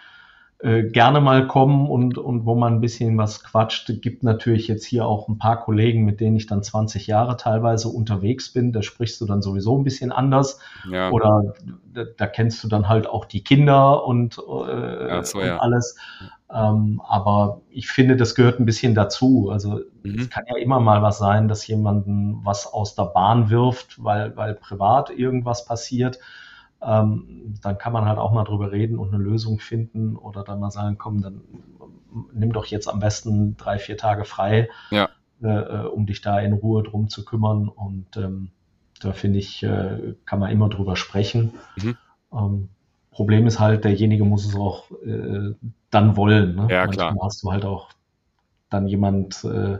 [0.59, 3.91] äh, gerne mal kommen und, und wo man ein bisschen was quatscht.
[4.01, 7.87] Gibt natürlich jetzt hier auch ein paar Kollegen, mit denen ich dann 20 Jahre teilweise
[7.87, 8.71] unterwegs bin.
[8.73, 10.59] Da sprichst du dann sowieso ein bisschen anders.
[10.89, 11.11] Ja.
[11.11, 11.53] Oder
[11.93, 15.57] da, da kennst du dann halt auch die Kinder und, äh, Ach so, und ja.
[15.59, 15.95] alles.
[16.53, 19.49] Ähm, aber ich finde, das gehört ein bisschen dazu.
[19.51, 20.19] Also Mhm.
[20.19, 24.35] es kann ja immer mal was sein, dass jemanden was aus der Bahn wirft, weil,
[24.35, 26.19] weil privat irgendwas passiert.
[26.81, 30.59] Ähm, dann kann man halt auch mal drüber reden und eine Lösung finden oder dann
[30.59, 31.41] mal sagen, komm, dann
[32.33, 35.09] nimm doch jetzt am besten drei, vier Tage frei, Ja.
[35.41, 37.67] äh, äh, um dich da in Ruhe drum zu kümmern.
[37.67, 38.51] Und ähm,
[39.01, 41.53] da finde ich, äh, kann man immer drüber sprechen.
[41.75, 41.97] Mhm.
[42.31, 42.69] Ähm,
[43.11, 45.53] Problem ist halt, derjenige muss es auch äh,
[45.89, 46.55] dann wollen.
[46.55, 46.67] Ne?
[46.69, 47.17] Ja, Manchmal klar.
[47.23, 47.89] hast du halt auch
[48.69, 49.79] dann jemand, äh,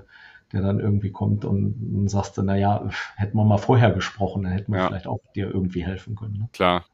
[0.52, 4.72] der dann irgendwie kommt und, und sagst naja, hätten wir mal vorher gesprochen, dann hätten
[4.72, 4.88] wir Ja.
[4.88, 6.38] vielleicht auch dir irgendwie helfen können.
[6.40, 6.50] Ne?
[6.54, 6.86] Klar.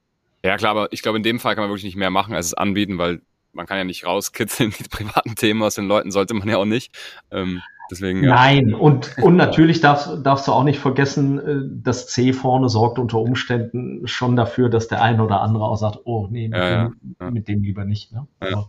[0.44, 2.48] Ja, klar, aber ich glaube, in dem Fall kann man wirklich nicht mehr machen, als
[2.48, 3.22] es anbieten, weil
[3.54, 6.66] man kann ja nicht rauskitzeln, die privaten Themen aus den Leuten sollte man ja auch
[6.66, 6.94] nicht.
[7.32, 8.30] Ähm, deswegen, ja.
[8.36, 13.00] Nein, und, und natürlich darfst, darfst du auch nicht vergessen, äh, das C vorne sorgt
[13.00, 16.84] unter Umständen schon dafür, dass der eine oder andere auch sagt, oh nee, mit, Ja,
[16.90, 17.32] dem, ja.
[17.32, 18.12] mit dem lieber nicht.
[18.12, 18.28] Ne?
[18.44, 18.66] Ja.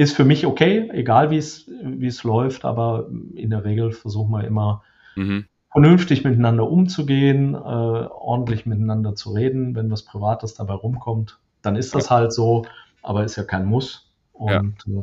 [0.00, 4.30] Ist für mich okay, egal wie es wie es läuft, aber in der Regel versuchen
[4.30, 4.82] wir immer
[5.14, 5.44] Mhm.
[5.70, 9.74] vernünftig miteinander umzugehen, äh, ordentlich miteinander zu reden.
[9.74, 12.64] Wenn was Privates dabei rumkommt, dann ist das halt so,
[13.02, 14.10] aber ist ja kein Muss.
[14.32, 15.02] Und äh,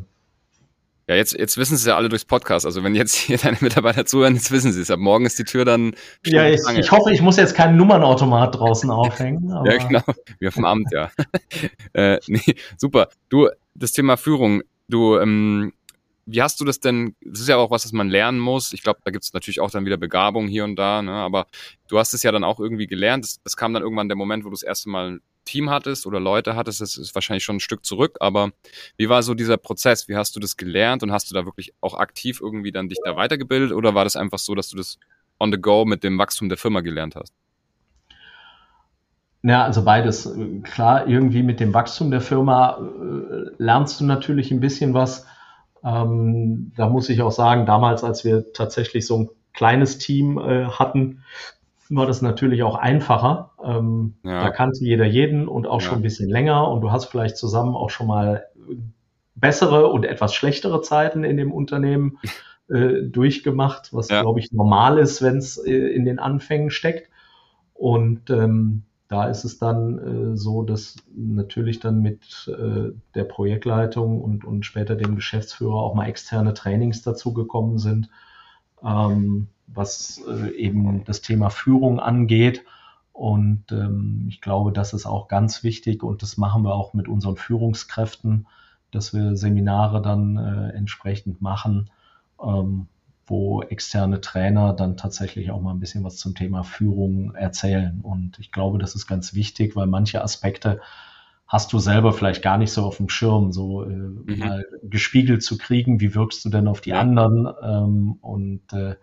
[1.09, 2.65] Ja, jetzt, jetzt wissen sie es ja alle durchs Podcast.
[2.65, 4.89] Also wenn jetzt hier deine Mitarbeiter zuhören, jetzt wissen sie es.
[4.89, 5.93] Ab morgen ist die Tür dann
[6.25, 9.47] ja, ich, ich hoffe, ich muss jetzt keinen Nummernautomat draußen aufhängen.
[9.63, 10.01] Ja, genau.
[10.39, 11.11] Wie auf dem Amt, ja.
[11.93, 13.09] äh, nee, super.
[13.29, 15.73] Du, das Thema Führung, du, ähm,
[16.25, 17.15] wie hast du das denn?
[17.21, 18.73] Das ist ja auch was, das man lernen muss.
[18.73, 21.13] Ich glaube, da gibt es natürlich auch dann wieder Begabung hier und da, ne?
[21.13, 21.47] aber
[21.87, 23.23] du hast es ja dann auch irgendwie gelernt.
[23.23, 26.05] Es, es kam dann irgendwann der Moment, wo du das erste Mal ein Team hattest
[26.05, 26.81] oder Leute hattest.
[26.81, 28.51] Das ist wahrscheinlich schon ein Stück zurück, aber
[28.97, 30.07] wie war so dieser Prozess?
[30.09, 32.99] Wie hast du das gelernt und hast du da wirklich auch aktiv irgendwie dann dich
[33.03, 34.99] da weitergebildet oder war das einfach so, dass du das
[35.39, 37.33] on the go mit dem Wachstum der Firma gelernt hast?
[39.43, 40.35] Ja, also beides.
[40.63, 45.25] Klar, irgendwie mit dem Wachstum der Firma äh, lernst du natürlich ein bisschen was.
[45.83, 50.65] Ähm, da muss ich auch sagen, damals, als wir tatsächlich so ein kleines Team äh,
[50.65, 51.23] hatten,
[51.89, 53.51] war das natürlich auch einfacher.
[53.63, 54.43] Ähm, ja.
[54.43, 55.87] Da kannte jeder jeden und auch ja.
[55.87, 58.47] schon ein bisschen länger und du hast vielleicht zusammen auch schon mal
[59.35, 62.17] bessere und etwas schlechtere Zeiten in dem Unternehmen
[62.69, 64.21] äh, durchgemacht, was ja.
[64.21, 67.09] glaube ich normal ist, wenn es äh, in den Anfängen steckt.
[67.73, 74.21] Und ähm, da ist es dann äh, so, dass natürlich dann mit äh, der Projektleitung
[74.21, 78.09] und, und später dem Geschäftsführer auch mal externe Trainings dazu gekommen sind,
[78.83, 82.63] ähm, was äh, eben das Thema Führung angeht.
[83.13, 87.07] Und ähm, ich glaube, das ist auch ganz wichtig und das machen wir auch mit
[87.07, 88.45] unseren Führungskräften,
[88.91, 91.89] dass wir Seminare dann äh, entsprechend machen,
[92.43, 92.87] ähm,
[93.27, 97.99] wo externe Trainer dann tatsächlich auch mal ein bisschen was zum Thema Führung erzählen.
[98.01, 100.79] Und ich glaube, das ist ganz wichtig, weil manche Aspekte
[101.45, 104.39] hast du selber vielleicht gar nicht so auf dem Schirm, so äh, mhm.
[104.39, 107.47] mal gespiegelt zu kriegen, wie wirkst du denn auf die anderen?
[107.61, 108.95] Ähm, und äh,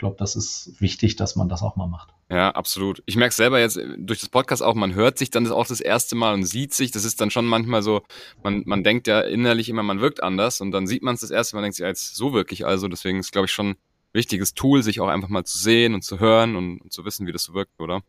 [0.00, 2.12] glaube, das ist wichtig, dass man das auch mal macht.
[2.28, 3.02] Ja, absolut.
[3.06, 5.80] Ich merke selber jetzt äh, durch das Podcast auch, man hört sich dann auch das
[5.80, 6.90] erste Mal und sieht sich.
[6.90, 8.02] Das ist dann schon manchmal so,
[8.42, 11.30] man, man denkt ja innerlich immer, man wirkt anders und dann sieht man es das
[11.30, 12.66] erste Mal denkt sich, als so wirklich.
[12.66, 13.76] Also deswegen ist, glaube ich, schon ein
[14.12, 17.26] wichtiges Tool, sich auch einfach mal zu sehen und zu hören und, und zu wissen,
[17.26, 18.02] wie das so wirkt, oder?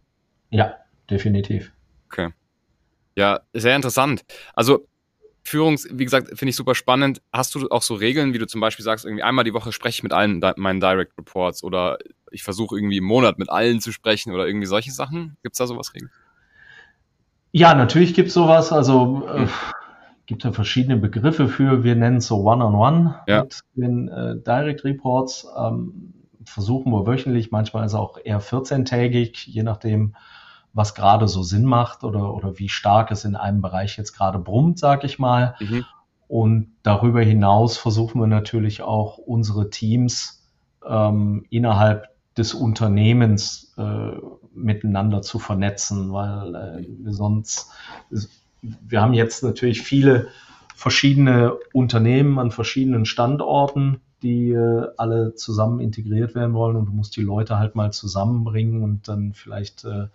[0.49, 0.75] Ja,
[1.09, 1.71] definitiv.
[2.07, 2.29] Okay.
[3.15, 4.23] Ja, sehr interessant.
[4.53, 4.87] Also
[5.43, 7.21] Führungs, wie gesagt, finde ich super spannend.
[7.33, 9.99] Hast du auch so Regeln, wie du zum Beispiel sagst, irgendwie einmal die Woche spreche
[9.99, 11.97] ich mit allen meinen Direct Reports oder
[12.31, 15.37] ich versuche irgendwie im Monat mit allen zu sprechen oder irgendwie solche Sachen?
[15.43, 16.11] Gibt es da sowas Regeln?
[17.51, 18.71] Ja, natürlich gibt es sowas.
[18.71, 19.47] Also äh,
[20.25, 21.83] gibt ja verschiedene Begriffe für.
[21.83, 23.43] Wir nennen es so One-on-One -on -one ja.
[23.43, 25.47] mit den äh, Direct Reports.
[25.57, 26.13] Ähm,
[26.45, 30.15] versuchen wir wöchentlich, manchmal ist es auch eher 14-tägig, je nachdem,
[30.73, 34.39] was gerade so Sinn macht oder, oder wie stark es in einem Bereich jetzt gerade
[34.39, 35.55] brummt, sag ich mal.
[35.59, 35.85] Mhm.
[36.27, 40.47] Und darüber hinaus versuchen wir natürlich auch unsere Teams
[40.87, 42.07] ähm, innerhalb
[42.37, 44.11] des Unternehmens äh,
[44.53, 47.71] miteinander zu vernetzen, weil äh, sonst,
[48.61, 50.29] wir haben jetzt natürlich viele
[50.75, 57.15] verschiedene Unternehmen an verschiedenen Standorten, die äh, alle zusammen integriert werden wollen und du musst
[57.17, 60.07] die Leute halt mal zusammenbringen und dann vielleicht äh,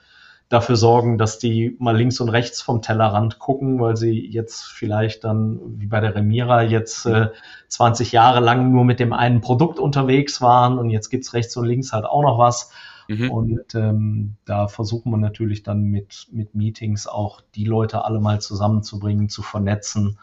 [0.48, 5.24] dafür sorgen, dass die mal links und rechts vom Tellerrand gucken, weil sie jetzt vielleicht
[5.24, 7.30] dann, wie bei der Remira, jetzt äh,
[7.68, 11.66] 20 Jahre lang nur mit dem einen Produkt unterwegs waren und jetzt gibt's rechts und
[11.66, 12.70] links halt auch noch was.
[13.08, 13.30] Mhm.
[13.30, 18.40] Und ähm, da versuchen wir natürlich dann mit, mit Meetings auch die Leute alle mal
[18.40, 20.18] zusammenzubringen, zu vernetzen.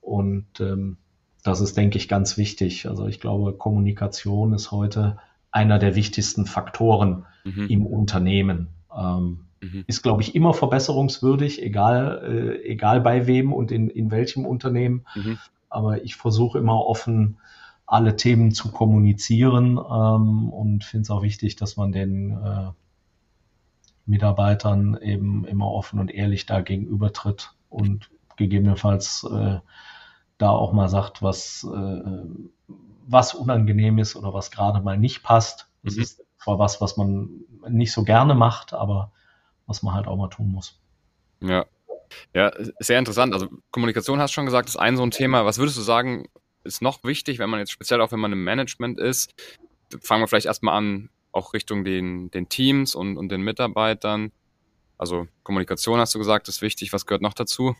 [0.00, 0.98] Und ähm,
[1.42, 2.88] das ist, denke ich, ganz wichtig.
[2.88, 5.18] Also ich glaube, Kommunikation ist heute
[5.50, 7.66] einer der wichtigsten Faktoren mhm.
[7.68, 8.68] im Unternehmen.
[8.96, 9.84] Ähm, mhm.
[9.86, 15.06] ist, glaube ich, immer verbesserungswürdig, egal, äh, egal bei wem und in, in welchem Unternehmen.
[15.14, 15.38] Mhm.
[15.70, 17.38] Aber ich versuche immer offen,
[17.86, 22.70] alle Themen zu kommunizieren ähm, und finde es auch wichtig, dass man den äh,
[24.06, 29.58] Mitarbeitern eben immer offen und ehrlich da gegenübertritt und gegebenenfalls äh,
[30.38, 32.02] da auch mal sagt, was, äh,
[33.06, 35.68] was unangenehm ist oder was gerade mal nicht passt.
[35.82, 36.02] Das mhm.
[36.02, 37.28] ist zwar was, was man
[37.68, 39.12] nicht so gerne macht, aber
[39.66, 40.80] was man halt auch mal tun muss.
[41.40, 41.66] Ja.
[42.34, 43.32] Ja, sehr interessant.
[43.32, 45.46] Also Kommunikation hast du schon gesagt, ist ein so ein Thema.
[45.46, 46.28] Was würdest du sagen,
[46.62, 49.32] ist noch wichtig, wenn man jetzt speziell auch wenn man im Management ist?
[50.00, 54.30] Fangen wir vielleicht erstmal an, auch Richtung den, den Teams und, und den Mitarbeitern.
[54.98, 56.92] Also Kommunikation hast du gesagt, ist wichtig.
[56.92, 57.74] Was gehört noch dazu?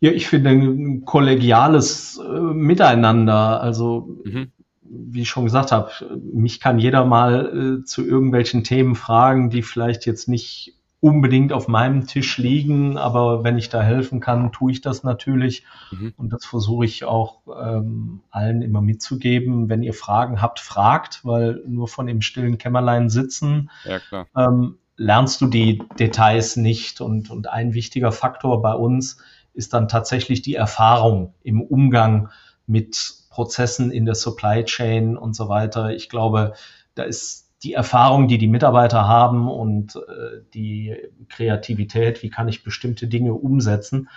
[0.00, 3.62] Ja, ich finde ein kollegiales äh, Miteinander.
[3.62, 4.52] Also mhm
[4.96, 5.90] wie ich schon gesagt habe,
[6.32, 11.68] mich kann jeder mal äh, zu irgendwelchen Themen fragen, die vielleicht jetzt nicht unbedingt auf
[11.68, 15.66] meinem Tisch liegen, aber wenn ich da helfen kann, tue ich das natürlich.
[15.90, 16.14] Mhm.
[16.16, 19.68] Und das versuche ich auch ähm, allen immer mitzugeben.
[19.68, 25.42] Wenn ihr Fragen habt, fragt, weil nur von dem stillen Kämmerlein sitzen ja, ähm, lernst
[25.42, 27.02] du die Details nicht.
[27.02, 29.18] Und, und ein wichtiger Faktor bei uns
[29.52, 32.30] ist dann tatsächlich die Erfahrung im Umgang
[32.66, 35.90] mit Prozessen in der Supply Chain und so weiter.
[35.90, 36.52] Ich glaube,
[36.94, 40.94] da ist die Erfahrung, die die Mitarbeiter haben und äh, die
[41.28, 44.08] Kreativität, wie kann ich bestimmte Dinge umsetzen,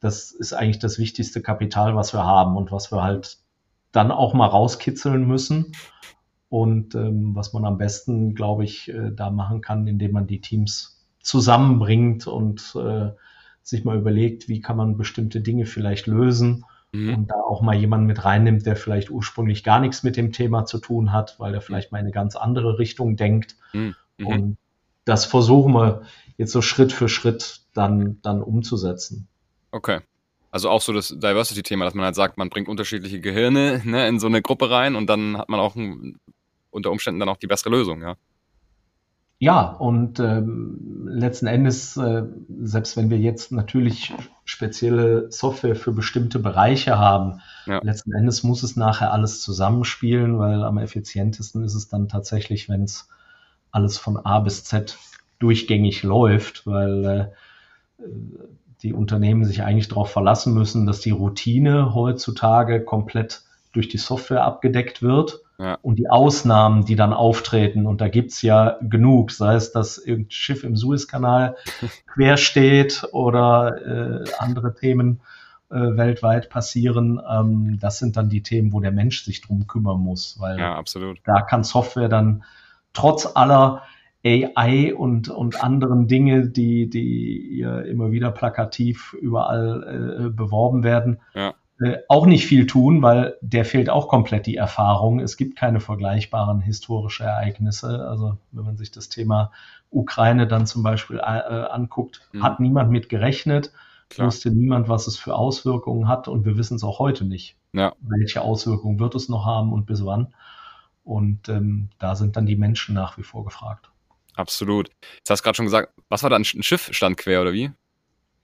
[0.00, 3.38] das ist eigentlich das wichtigste Kapital, was wir haben und was wir halt
[3.92, 5.72] dann auch mal rauskitzeln müssen.
[6.48, 10.40] Und ähm, was man am besten, glaube ich, äh, da machen kann, indem man die
[10.40, 13.10] Teams zusammenbringt und äh,
[13.62, 17.14] sich mal überlegt, wie kann man bestimmte Dinge vielleicht lösen mhm.
[17.14, 20.64] und da auch mal jemanden mit reinnimmt, der vielleicht ursprünglich gar nichts mit dem Thema
[20.64, 23.56] zu tun hat, weil er vielleicht mal in eine ganz andere Richtung denkt.
[23.72, 23.94] Mhm.
[24.18, 24.26] mhm.
[24.26, 24.56] Und
[25.04, 26.02] das versuchen wir
[26.36, 29.26] jetzt so Schritt für Schritt dann, dann umzusetzen.
[29.72, 30.00] Okay.
[30.50, 34.20] Also auch so das Diversity-Thema, dass man halt sagt, man bringt unterschiedliche Gehirne ne, in
[34.20, 36.20] so eine Gruppe rein und dann hat man auch ein,
[36.70, 38.16] unter Umständen dann auch die bessere Lösung, ja.
[39.42, 42.22] Ja, und ähm, letzten Endes, äh,
[42.60, 47.80] selbst wenn wir jetzt natürlich spezielle Software für bestimmte Bereiche haben, ja.
[47.82, 52.84] letzten Endes muss es nachher alles zusammenspielen, weil am effizientesten ist es dann tatsächlich, wenn
[52.84, 53.08] es
[53.72, 54.96] alles von A bis Z
[55.40, 57.32] durchgängig läuft, weil
[57.98, 58.04] äh,
[58.84, 64.44] die Unternehmen sich eigentlich darauf verlassen müssen, dass die Routine heutzutage komplett durch die Software
[64.44, 65.78] abgedeckt wird ja.
[65.80, 70.32] Und die Ausnahmen, die dann auftreten, und da gibt's ja genug, sei es, dass irgendein
[70.32, 71.56] Schiff im Suezkanal
[72.12, 75.20] quer steht oder äh, andere Themen
[75.70, 80.00] äh, weltweit passieren, ähm, das sind dann die Themen, wo der Mensch sich drum kümmern
[80.00, 80.82] muss, weil ja,
[81.24, 82.42] da kann Software dann
[82.92, 83.82] trotz aller
[84.24, 91.20] AI und, und anderen Dinge, die, die ja immer wieder plakativ überall äh, beworben werden,
[91.34, 91.54] ja.
[91.82, 95.20] Äh, auch nicht viel tun, weil der fehlt auch komplett die Erfahrung.
[95.20, 98.06] Es gibt keine vergleichbaren historischen Ereignisse.
[98.06, 99.50] Also wenn man sich das Thema
[99.90, 102.42] Ukraine dann zum Beispiel äh, anguckt, mhm.
[102.42, 103.72] hat niemand mit gerechnet,
[104.10, 104.28] Klar.
[104.28, 107.56] wusste niemand, was es für Auswirkungen hat und wir wissen es auch heute nicht.
[107.72, 107.94] Ja.
[108.00, 110.34] Welche Auswirkungen wird es noch haben und bis wann?
[111.04, 113.90] Und ähm, da sind dann die Menschen nach wie vor gefragt.
[114.34, 114.88] Absolut.
[115.16, 117.72] Jetzt hast du gerade schon gesagt, was war da ein Schiff stand quer oder wie?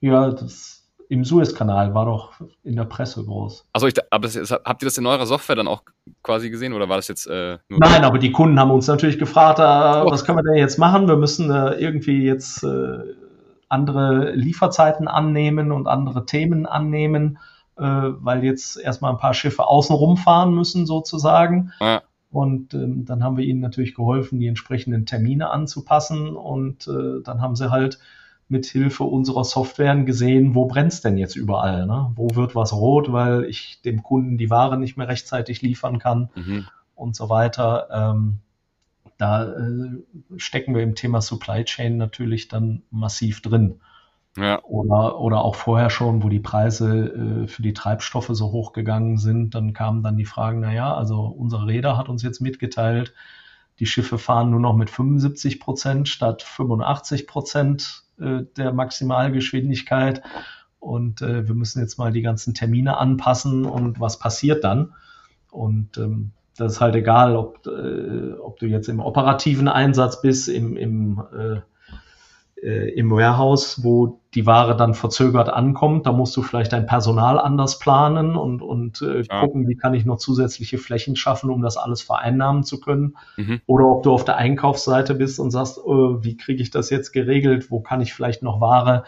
[0.01, 0.78] Ja, das
[1.09, 3.65] im Suezkanal war doch in der Presse groß.
[3.73, 5.81] Also aber das, habt ihr das in eurer Software dann auch
[6.21, 7.57] quasi gesehen oder war das jetzt äh?
[7.67, 10.11] Nein, aber die Kunden haben uns natürlich gefragt, äh, oh.
[10.11, 11.07] was können wir denn jetzt machen?
[11.07, 12.99] Wir müssen äh, irgendwie jetzt äh,
[13.69, 17.39] andere Lieferzeiten annehmen und andere Themen annehmen,
[17.77, 21.71] äh, weil jetzt erstmal ein paar Schiffe außen rumfahren müssen sozusagen.
[21.81, 22.03] Ja.
[22.29, 27.41] Und ähm, dann haben wir ihnen natürlich geholfen, die entsprechenden Termine anzupassen und äh, dann
[27.41, 27.97] haben sie halt
[28.49, 31.85] mit Hilfe unserer Softwaren gesehen, wo brennt's denn jetzt überall?
[31.85, 32.11] Ne?
[32.15, 36.29] Wo wird was rot, weil ich dem Kunden die Ware nicht mehr rechtzeitig liefern kann
[36.35, 36.65] mhm.
[36.95, 37.87] und so weiter.
[37.91, 38.39] Ähm,
[39.19, 40.01] da äh,
[40.37, 43.81] stecken wir im Thema Supply Chain natürlich dann massiv drin.
[44.37, 44.63] Ja.
[44.63, 49.17] Oder, oder auch vorher schon, wo die Preise äh, für die Treibstoffe so hoch gegangen
[49.17, 53.13] sind, dann kamen dann die Fragen, naja, also unser Räder hat uns jetzt mitgeteilt,
[53.79, 60.21] die Schiffe fahren nur noch mit 75 Prozent statt 85 Prozent äh, der Maximalgeschwindigkeit.
[60.79, 64.93] Und äh, wir müssen jetzt mal die ganzen Termine anpassen und was passiert dann?
[65.51, 70.47] Und ähm, das ist halt egal, ob, äh, ob du jetzt im operativen Einsatz bist,
[70.47, 71.59] im, im äh,
[72.63, 76.05] äh, im Warehouse, wo die Ware dann verzögert ankommt.
[76.05, 79.39] Da musst du vielleicht dein Personal anders planen und, und äh, ja.
[79.41, 83.17] gucken, wie kann ich noch zusätzliche Flächen schaffen, um das alles vereinnahmen zu können.
[83.37, 83.61] Mhm.
[83.65, 87.11] Oder ob du auf der Einkaufsseite bist und sagst, äh, wie kriege ich das jetzt
[87.11, 87.71] geregelt?
[87.71, 89.03] Wo kann ich vielleicht noch Ware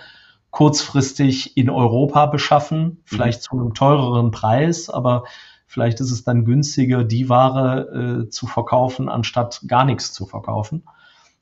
[0.50, 3.02] kurzfristig in Europa beschaffen?
[3.06, 3.44] Vielleicht mhm.
[3.44, 5.24] zu einem teureren Preis, aber
[5.68, 10.84] vielleicht ist es dann günstiger, die Ware äh, zu verkaufen, anstatt gar nichts zu verkaufen.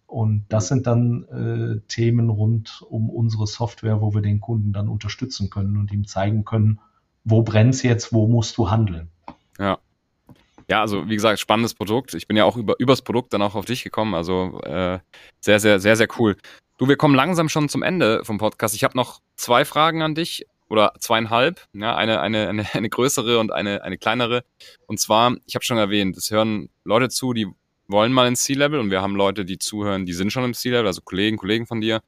[0.09, 4.89] Und das sind dann äh, Themen rund um unsere Software, wo wir den Kunden dann
[4.89, 6.79] unterstützen können und ihm zeigen können,
[7.23, 9.09] wo brennt's jetzt, wo musst du handeln.
[9.59, 9.77] Ja.
[10.67, 12.15] Ja, also wie gesagt, spannendes Produkt.
[12.15, 14.15] Ich bin ja auch über, übers Produkt dann auch auf dich gekommen.
[14.15, 14.99] Also äh,
[15.39, 16.37] sehr, sehr, sehr, sehr cool.
[16.79, 18.73] Du, wir kommen langsam schon zum Ende vom Podcast.
[18.73, 21.67] Ich habe noch zwei Fragen an dich oder zweieinhalb.
[21.73, 24.43] Ja, eine, eine, eine, eine größere und eine, eine kleinere.
[24.87, 27.47] Und zwar, ich habe schon erwähnt, es hören Leute zu, die
[27.89, 30.87] wollen mal ins C-Level und wir haben Leute, die zuhören, die sind schon im C-Level,
[30.87, 32.01] also Kollegen, Kollegen von dir.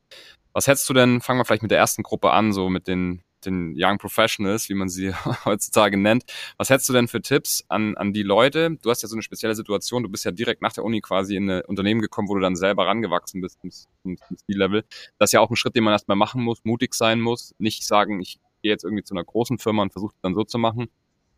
[0.54, 3.24] Was hättest du denn, fangen wir vielleicht mit der ersten Gruppe an, so mit den,
[3.46, 5.13] den Young Professionals, wie man sie
[5.46, 6.24] heutzutage nennt.
[6.58, 8.78] Was hättest du denn für Tipps an, an die Leute?
[8.82, 11.36] Du hast ja so eine spezielle Situation, du bist ja direkt nach der Uni quasi
[11.36, 14.84] in ein Unternehmen gekommen, wo du dann selber rangewachsen bist zum, zum C-Level.
[15.17, 17.86] Das ist ja auch ein Schritt, den man erstmal machen muss, mutig sein muss, nicht
[17.86, 20.89] sagen, ich gehe jetzt irgendwie zu einer großen Firma und versuche dann so zu machen.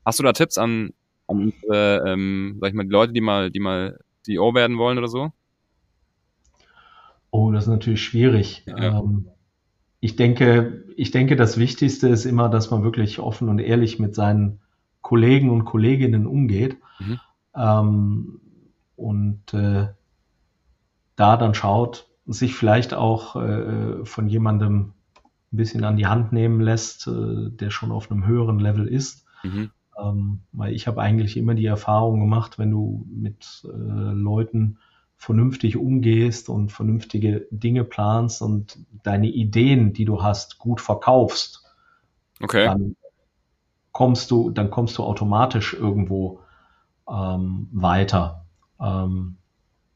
[0.06, 0.93] Hast du da Tipps an,
[1.27, 4.97] an äh, ähm, sag ich mal, die Leute, die mal, die mal CEO werden wollen
[4.97, 5.31] oder so?
[7.31, 8.63] Oh, das ist natürlich schwierig.
[8.65, 8.99] Ja.
[8.99, 9.27] Ähm,
[9.99, 14.15] ich denke, ich denke, das Wichtigste ist immer, dass man wirklich offen und ehrlich mit
[14.15, 14.59] seinen
[15.01, 16.77] Kollegen und Kolleginnen umgeht.
[16.99, 17.19] Mhm.
[17.55, 18.41] Ähm,
[18.95, 19.87] und äh,
[21.15, 24.93] da dann schaut, sich vielleicht auch äh, von jemandem
[25.52, 29.25] ein bisschen an die Hand nehmen lässt, äh, der schon auf einem höheren Level ist.
[29.43, 29.71] Mhm.
[30.04, 34.77] Ähm, weil ich habe eigentlich immer die Erfahrung gemacht, wenn du mit äh, Leuten
[35.15, 41.63] vernünftig umgehst und vernünftige Dinge planst und deine Ideen, die du hast, gut verkaufst,
[42.41, 42.65] okay.
[42.65, 42.95] dann
[43.93, 46.41] kommst du, dann kommst du automatisch irgendwo
[47.10, 48.45] ähm, weiter.
[48.81, 49.37] Ähm,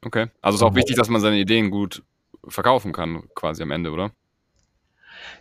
[0.05, 2.03] okay, also ist auch wichtig, dass man seine Ideen gut
[2.47, 4.11] verkaufen kann, quasi am Ende, oder?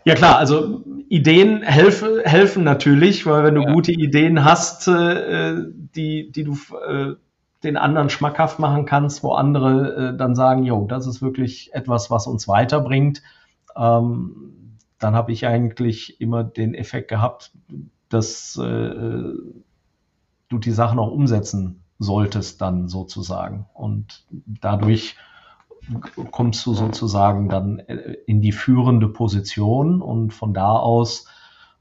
[0.05, 3.73] Ja klar, also Ideen helfen, helfen natürlich, weil wenn du ja.
[3.73, 5.57] gute Ideen hast, äh,
[5.95, 6.57] die, die du
[6.87, 7.15] äh,
[7.65, 12.11] den anderen schmackhaft machen kannst, wo andere äh, dann sagen, jo, das ist wirklich etwas,
[12.11, 13.23] was uns weiterbringt,
[13.77, 17.53] ähm, dann habe ich eigentlich immer den Effekt gehabt,
[18.09, 18.63] dass äh,
[20.49, 23.67] du die Sachen auch umsetzen solltest dann sozusagen.
[23.75, 25.17] Und dadurch
[26.31, 31.27] kommst du sozusagen dann äh, in die führende Position und von da aus,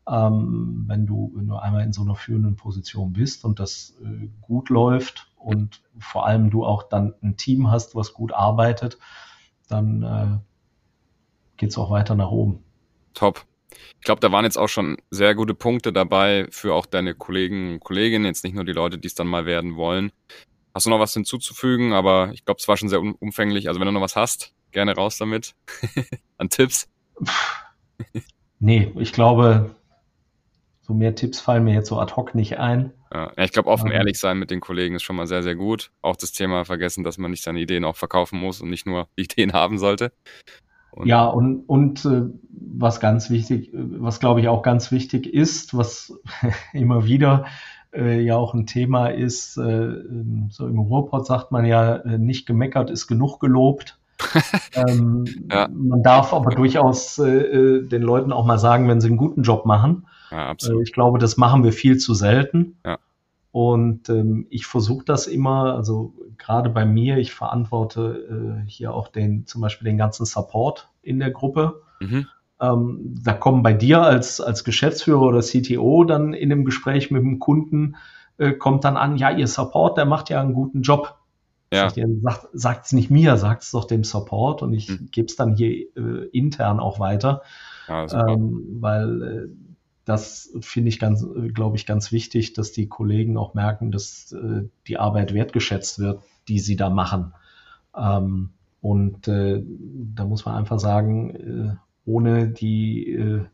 [0.08, 4.28] ähm, wenn du, wenn du einmal in so einer führenden Position bist und das äh,
[4.42, 8.98] gut läuft und vor allem du auch dann ein Team hast, was gut arbeitet,
[9.68, 10.38] dann äh,
[11.58, 12.64] geht es auch weiter nach oben.
[13.14, 13.46] Top.
[13.98, 17.74] Ich glaube, da waren jetzt auch schon sehr gute Punkte dabei für auch deine Kollegen
[17.74, 20.12] und Kolleginnen, jetzt nicht nur die Leute, die es dann mal werden wollen.
[20.76, 21.94] Hast du noch was hinzuzufügen?
[21.94, 23.70] Aber ich glaube, es war schon sehr umfänglich.
[23.70, 25.56] Also wenn du noch was hast, gerne raus damit.
[26.38, 26.90] An Tipps.
[28.60, 29.74] nee, ich glaube,
[30.82, 32.92] so mehr Tipps fallen mir jetzt so ad hoc nicht ein.
[33.14, 35.56] Ja, ich glaube, offen ähm, ehrlich sein mit den Kollegen ist schon mal sehr, sehr
[35.56, 35.92] gut.
[36.02, 39.08] Auch das Thema vergessen, dass man nicht seine Ideen auch verkaufen muss und nicht nur
[39.16, 40.12] Ideen haben sollte.
[40.92, 45.76] Und ja, und, und äh, was ganz wichtig, was glaube ich auch ganz wichtig ist,
[45.78, 46.14] was
[46.74, 47.46] immer wieder
[47.96, 49.90] äh, ja auch ein Thema ist, äh,
[50.50, 53.98] so im Ruhrpott sagt man ja, äh, nicht gemeckert ist genug gelobt.
[54.74, 55.68] ähm, ja.
[55.68, 59.44] Man darf aber durchaus äh, äh, den Leuten auch mal sagen, wenn sie einen guten
[59.44, 60.08] Job machen.
[60.32, 60.84] Ja, absolut.
[60.84, 62.78] ich glaube, das machen wir viel zu selten.
[63.52, 69.08] Und ähm, ich versuche das immer, also gerade bei mir, ich verantworte äh, hier auch
[69.08, 71.82] den, zum Beispiel den ganzen Support in der Gruppe.
[72.02, 72.28] Mhm.
[72.62, 77.22] Ähm, da kommen bei dir als, als Geschäftsführer oder CTO dann in dem Gespräch mit
[77.22, 77.96] dem Kunden,
[78.38, 81.16] äh, kommt dann an, ja, ihr Support, der macht ja einen guten Job.
[81.74, 81.92] Ja.
[82.54, 85.10] Sagt es nicht mir, sagt es doch dem Support und ich mhm.
[85.12, 87.42] gebe es dann hier äh, intern auch weiter.
[87.88, 89.48] Ja, ähm, weil äh,
[90.06, 94.70] das finde ich ganz, glaube ich, ganz wichtig, dass die Kollegen auch merken, dass äh,
[94.88, 97.34] die Arbeit wertgeschätzt wird, die sie da machen.
[97.98, 98.52] Ähm,
[98.82, 101.76] und äh, da muss man einfach sagen, äh,
[102.06, 103.46] ohne die äh,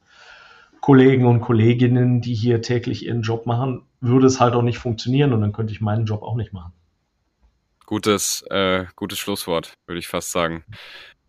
[0.82, 5.32] Kollegen und Kolleginnen, die hier täglich ihren Job machen, würde es halt auch nicht funktionieren
[5.32, 6.74] und dann könnte ich meinen Job auch nicht machen.
[7.86, 10.64] Gutes, äh, gutes Schlusswort, würde ich fast sagen.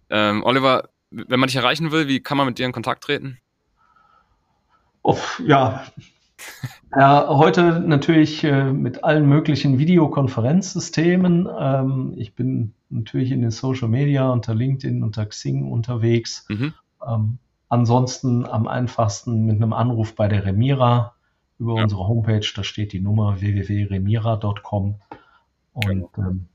[0.09, 3.39] Ähm, Oliver, wenn man dich erreichen will, wie kann man mit dir in Kontakt treten?
[5.03, 5.85] Oh, ja.
[6.97, 11.49] ja, heute natürlich äh, mit allen möglichen Videokonferenzsystemen.
[11.59, 16.47] Ähm, ich bin natürlich in den Social Media unter LinkedIn, unter Xing unterwegs.
[16.49, 16.75] Mhm.
[17.07, 17.39] Ähm,
[17.69, 21.15] ansonsten am einfachsten mit einem Anruf bei der Remira
[21.59, 21.83] über ja.
[21.85, 22.47] unsere Homepage.
[22.55, 24.97] Da steht die Nummer www.remira.com
[25.73, 26.11] und genau.
[26.19, 26.49] ähm,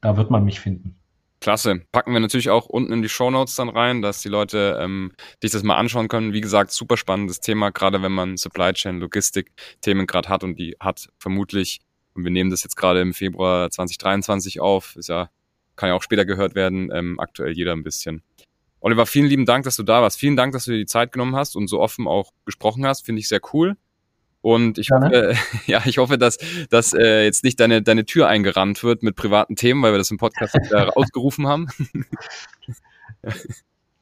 [0.00, 0.96] da wird man mich finden.
[1.40, 1.82] Klasse.
[1.92, 5.12] Packen wir natürlich auch unten in die Show Notes dann rein, dass die Leute ähm,
[5.40, 6.32] sich das mal anschauen können.
[6.32, 10.58] Wie gesagt, super spannendes Thema, gerade wenn man Supply Chain, Logistik Themen gerade hat und
[10.58, 11.80] die hat vermutlich,
[12.14, 15.30] und wir nehmen das jetzt gerade im Februar 2023 auf, ist ja,
[15.76, 18.22] kann ja auch später gehört werden, ähm, aktuell jeder ein bisschen.
[18.80, 20.18] Oliver, vielen lieben Dank, dass du da warst.
[20.18, 23.04] Vielen Dank, dass du dir die Zeit genommen hast und so offen auch gesprochen hast.
[23.04, 23.76] Finde ich sehr cool.
[24.42, 25.34] Und ich, hoffe,
[25.66, 26.38] ja, ich hoffe, dass,
[26.70, 30.10] dass äh, jetzt nicht deine, deine Tür eingerannt wird mit privaten Themen, weil wir das
[30.10, 30.56] im Podcast
[30.94, 31.66] ausgerufen haben.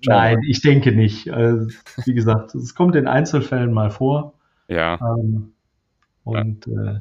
[0.06, 1.30] Nein, ich denke nicht.
[1.30, 1.68] Also,
[2.04, 4.34] wie gesagt, es kommt in Einzelfällen mal vor.
[4.68, 4.98] Ja.
[5.00, 5.54] Ähm,
[6.24, 6.92] und ja.
[6.92, 7.00] Äh,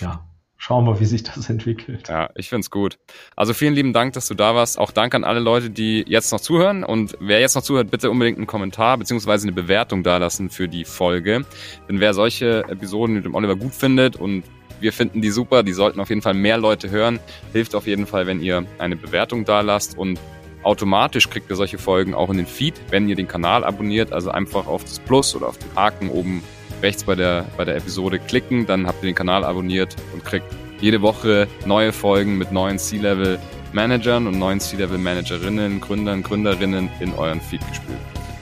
[0.00, 0.31] ja
[0.62, 2.08] schauen wir, wie sich das entwickelt.
[2.08, 2.96] Ja, ich finde es gut.
[3.34, 4.78] Also vielen lieben Dank, dass du da warst.
[4.78, 6.84] Auch Dank an alle Leute, die jetzt noch zuhören.
[6.84, 10.84] Und wer jetzt noch zuhört, bitte unbedingt einen Kommentar beziehungsweise eine Bewertung dalassen für die
[10.84, 11.44] Folge.
[11.88, 14.44] Denn wer solche Episoden mit dem Oliver gut findet und
[14.78, 17.18] wir finden die super, die sollten auf jeden Fall mehr Leute hören.
[17.52, 20.20] Hilft auf jeden Fall, wenn ihr eine Bewertung dalasst und
[20.62, 24.12] automatisch kriegt ihr solche Folgen auch in den Feed, wenn ihr den Kanal abonniert.
[24.12, 26.44] Also einfach auf das Plus oder auf den Haken oben
[26.82, 30.46] rechts bei der, bei der Episode klicken, dann habt ihr den Kanal abonniert und kriegt
[30.80, 37.66] jede Woche neue Folgen mit neuen C-Level-Managern und neuen C-Level-Managerinnen, Gründern, Gründerinnen in euren Feed
[37.68, 37.98] gespielt.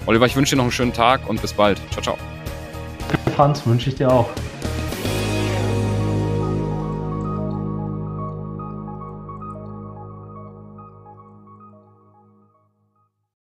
[0.07, 1.80] Oliver, ich wünsche dir noch einen schönen Tag und bis bald.
[1.91, 2.18] Ciao, ciao.
[3.36, 4.30] Franz, wünsche ich dir auch.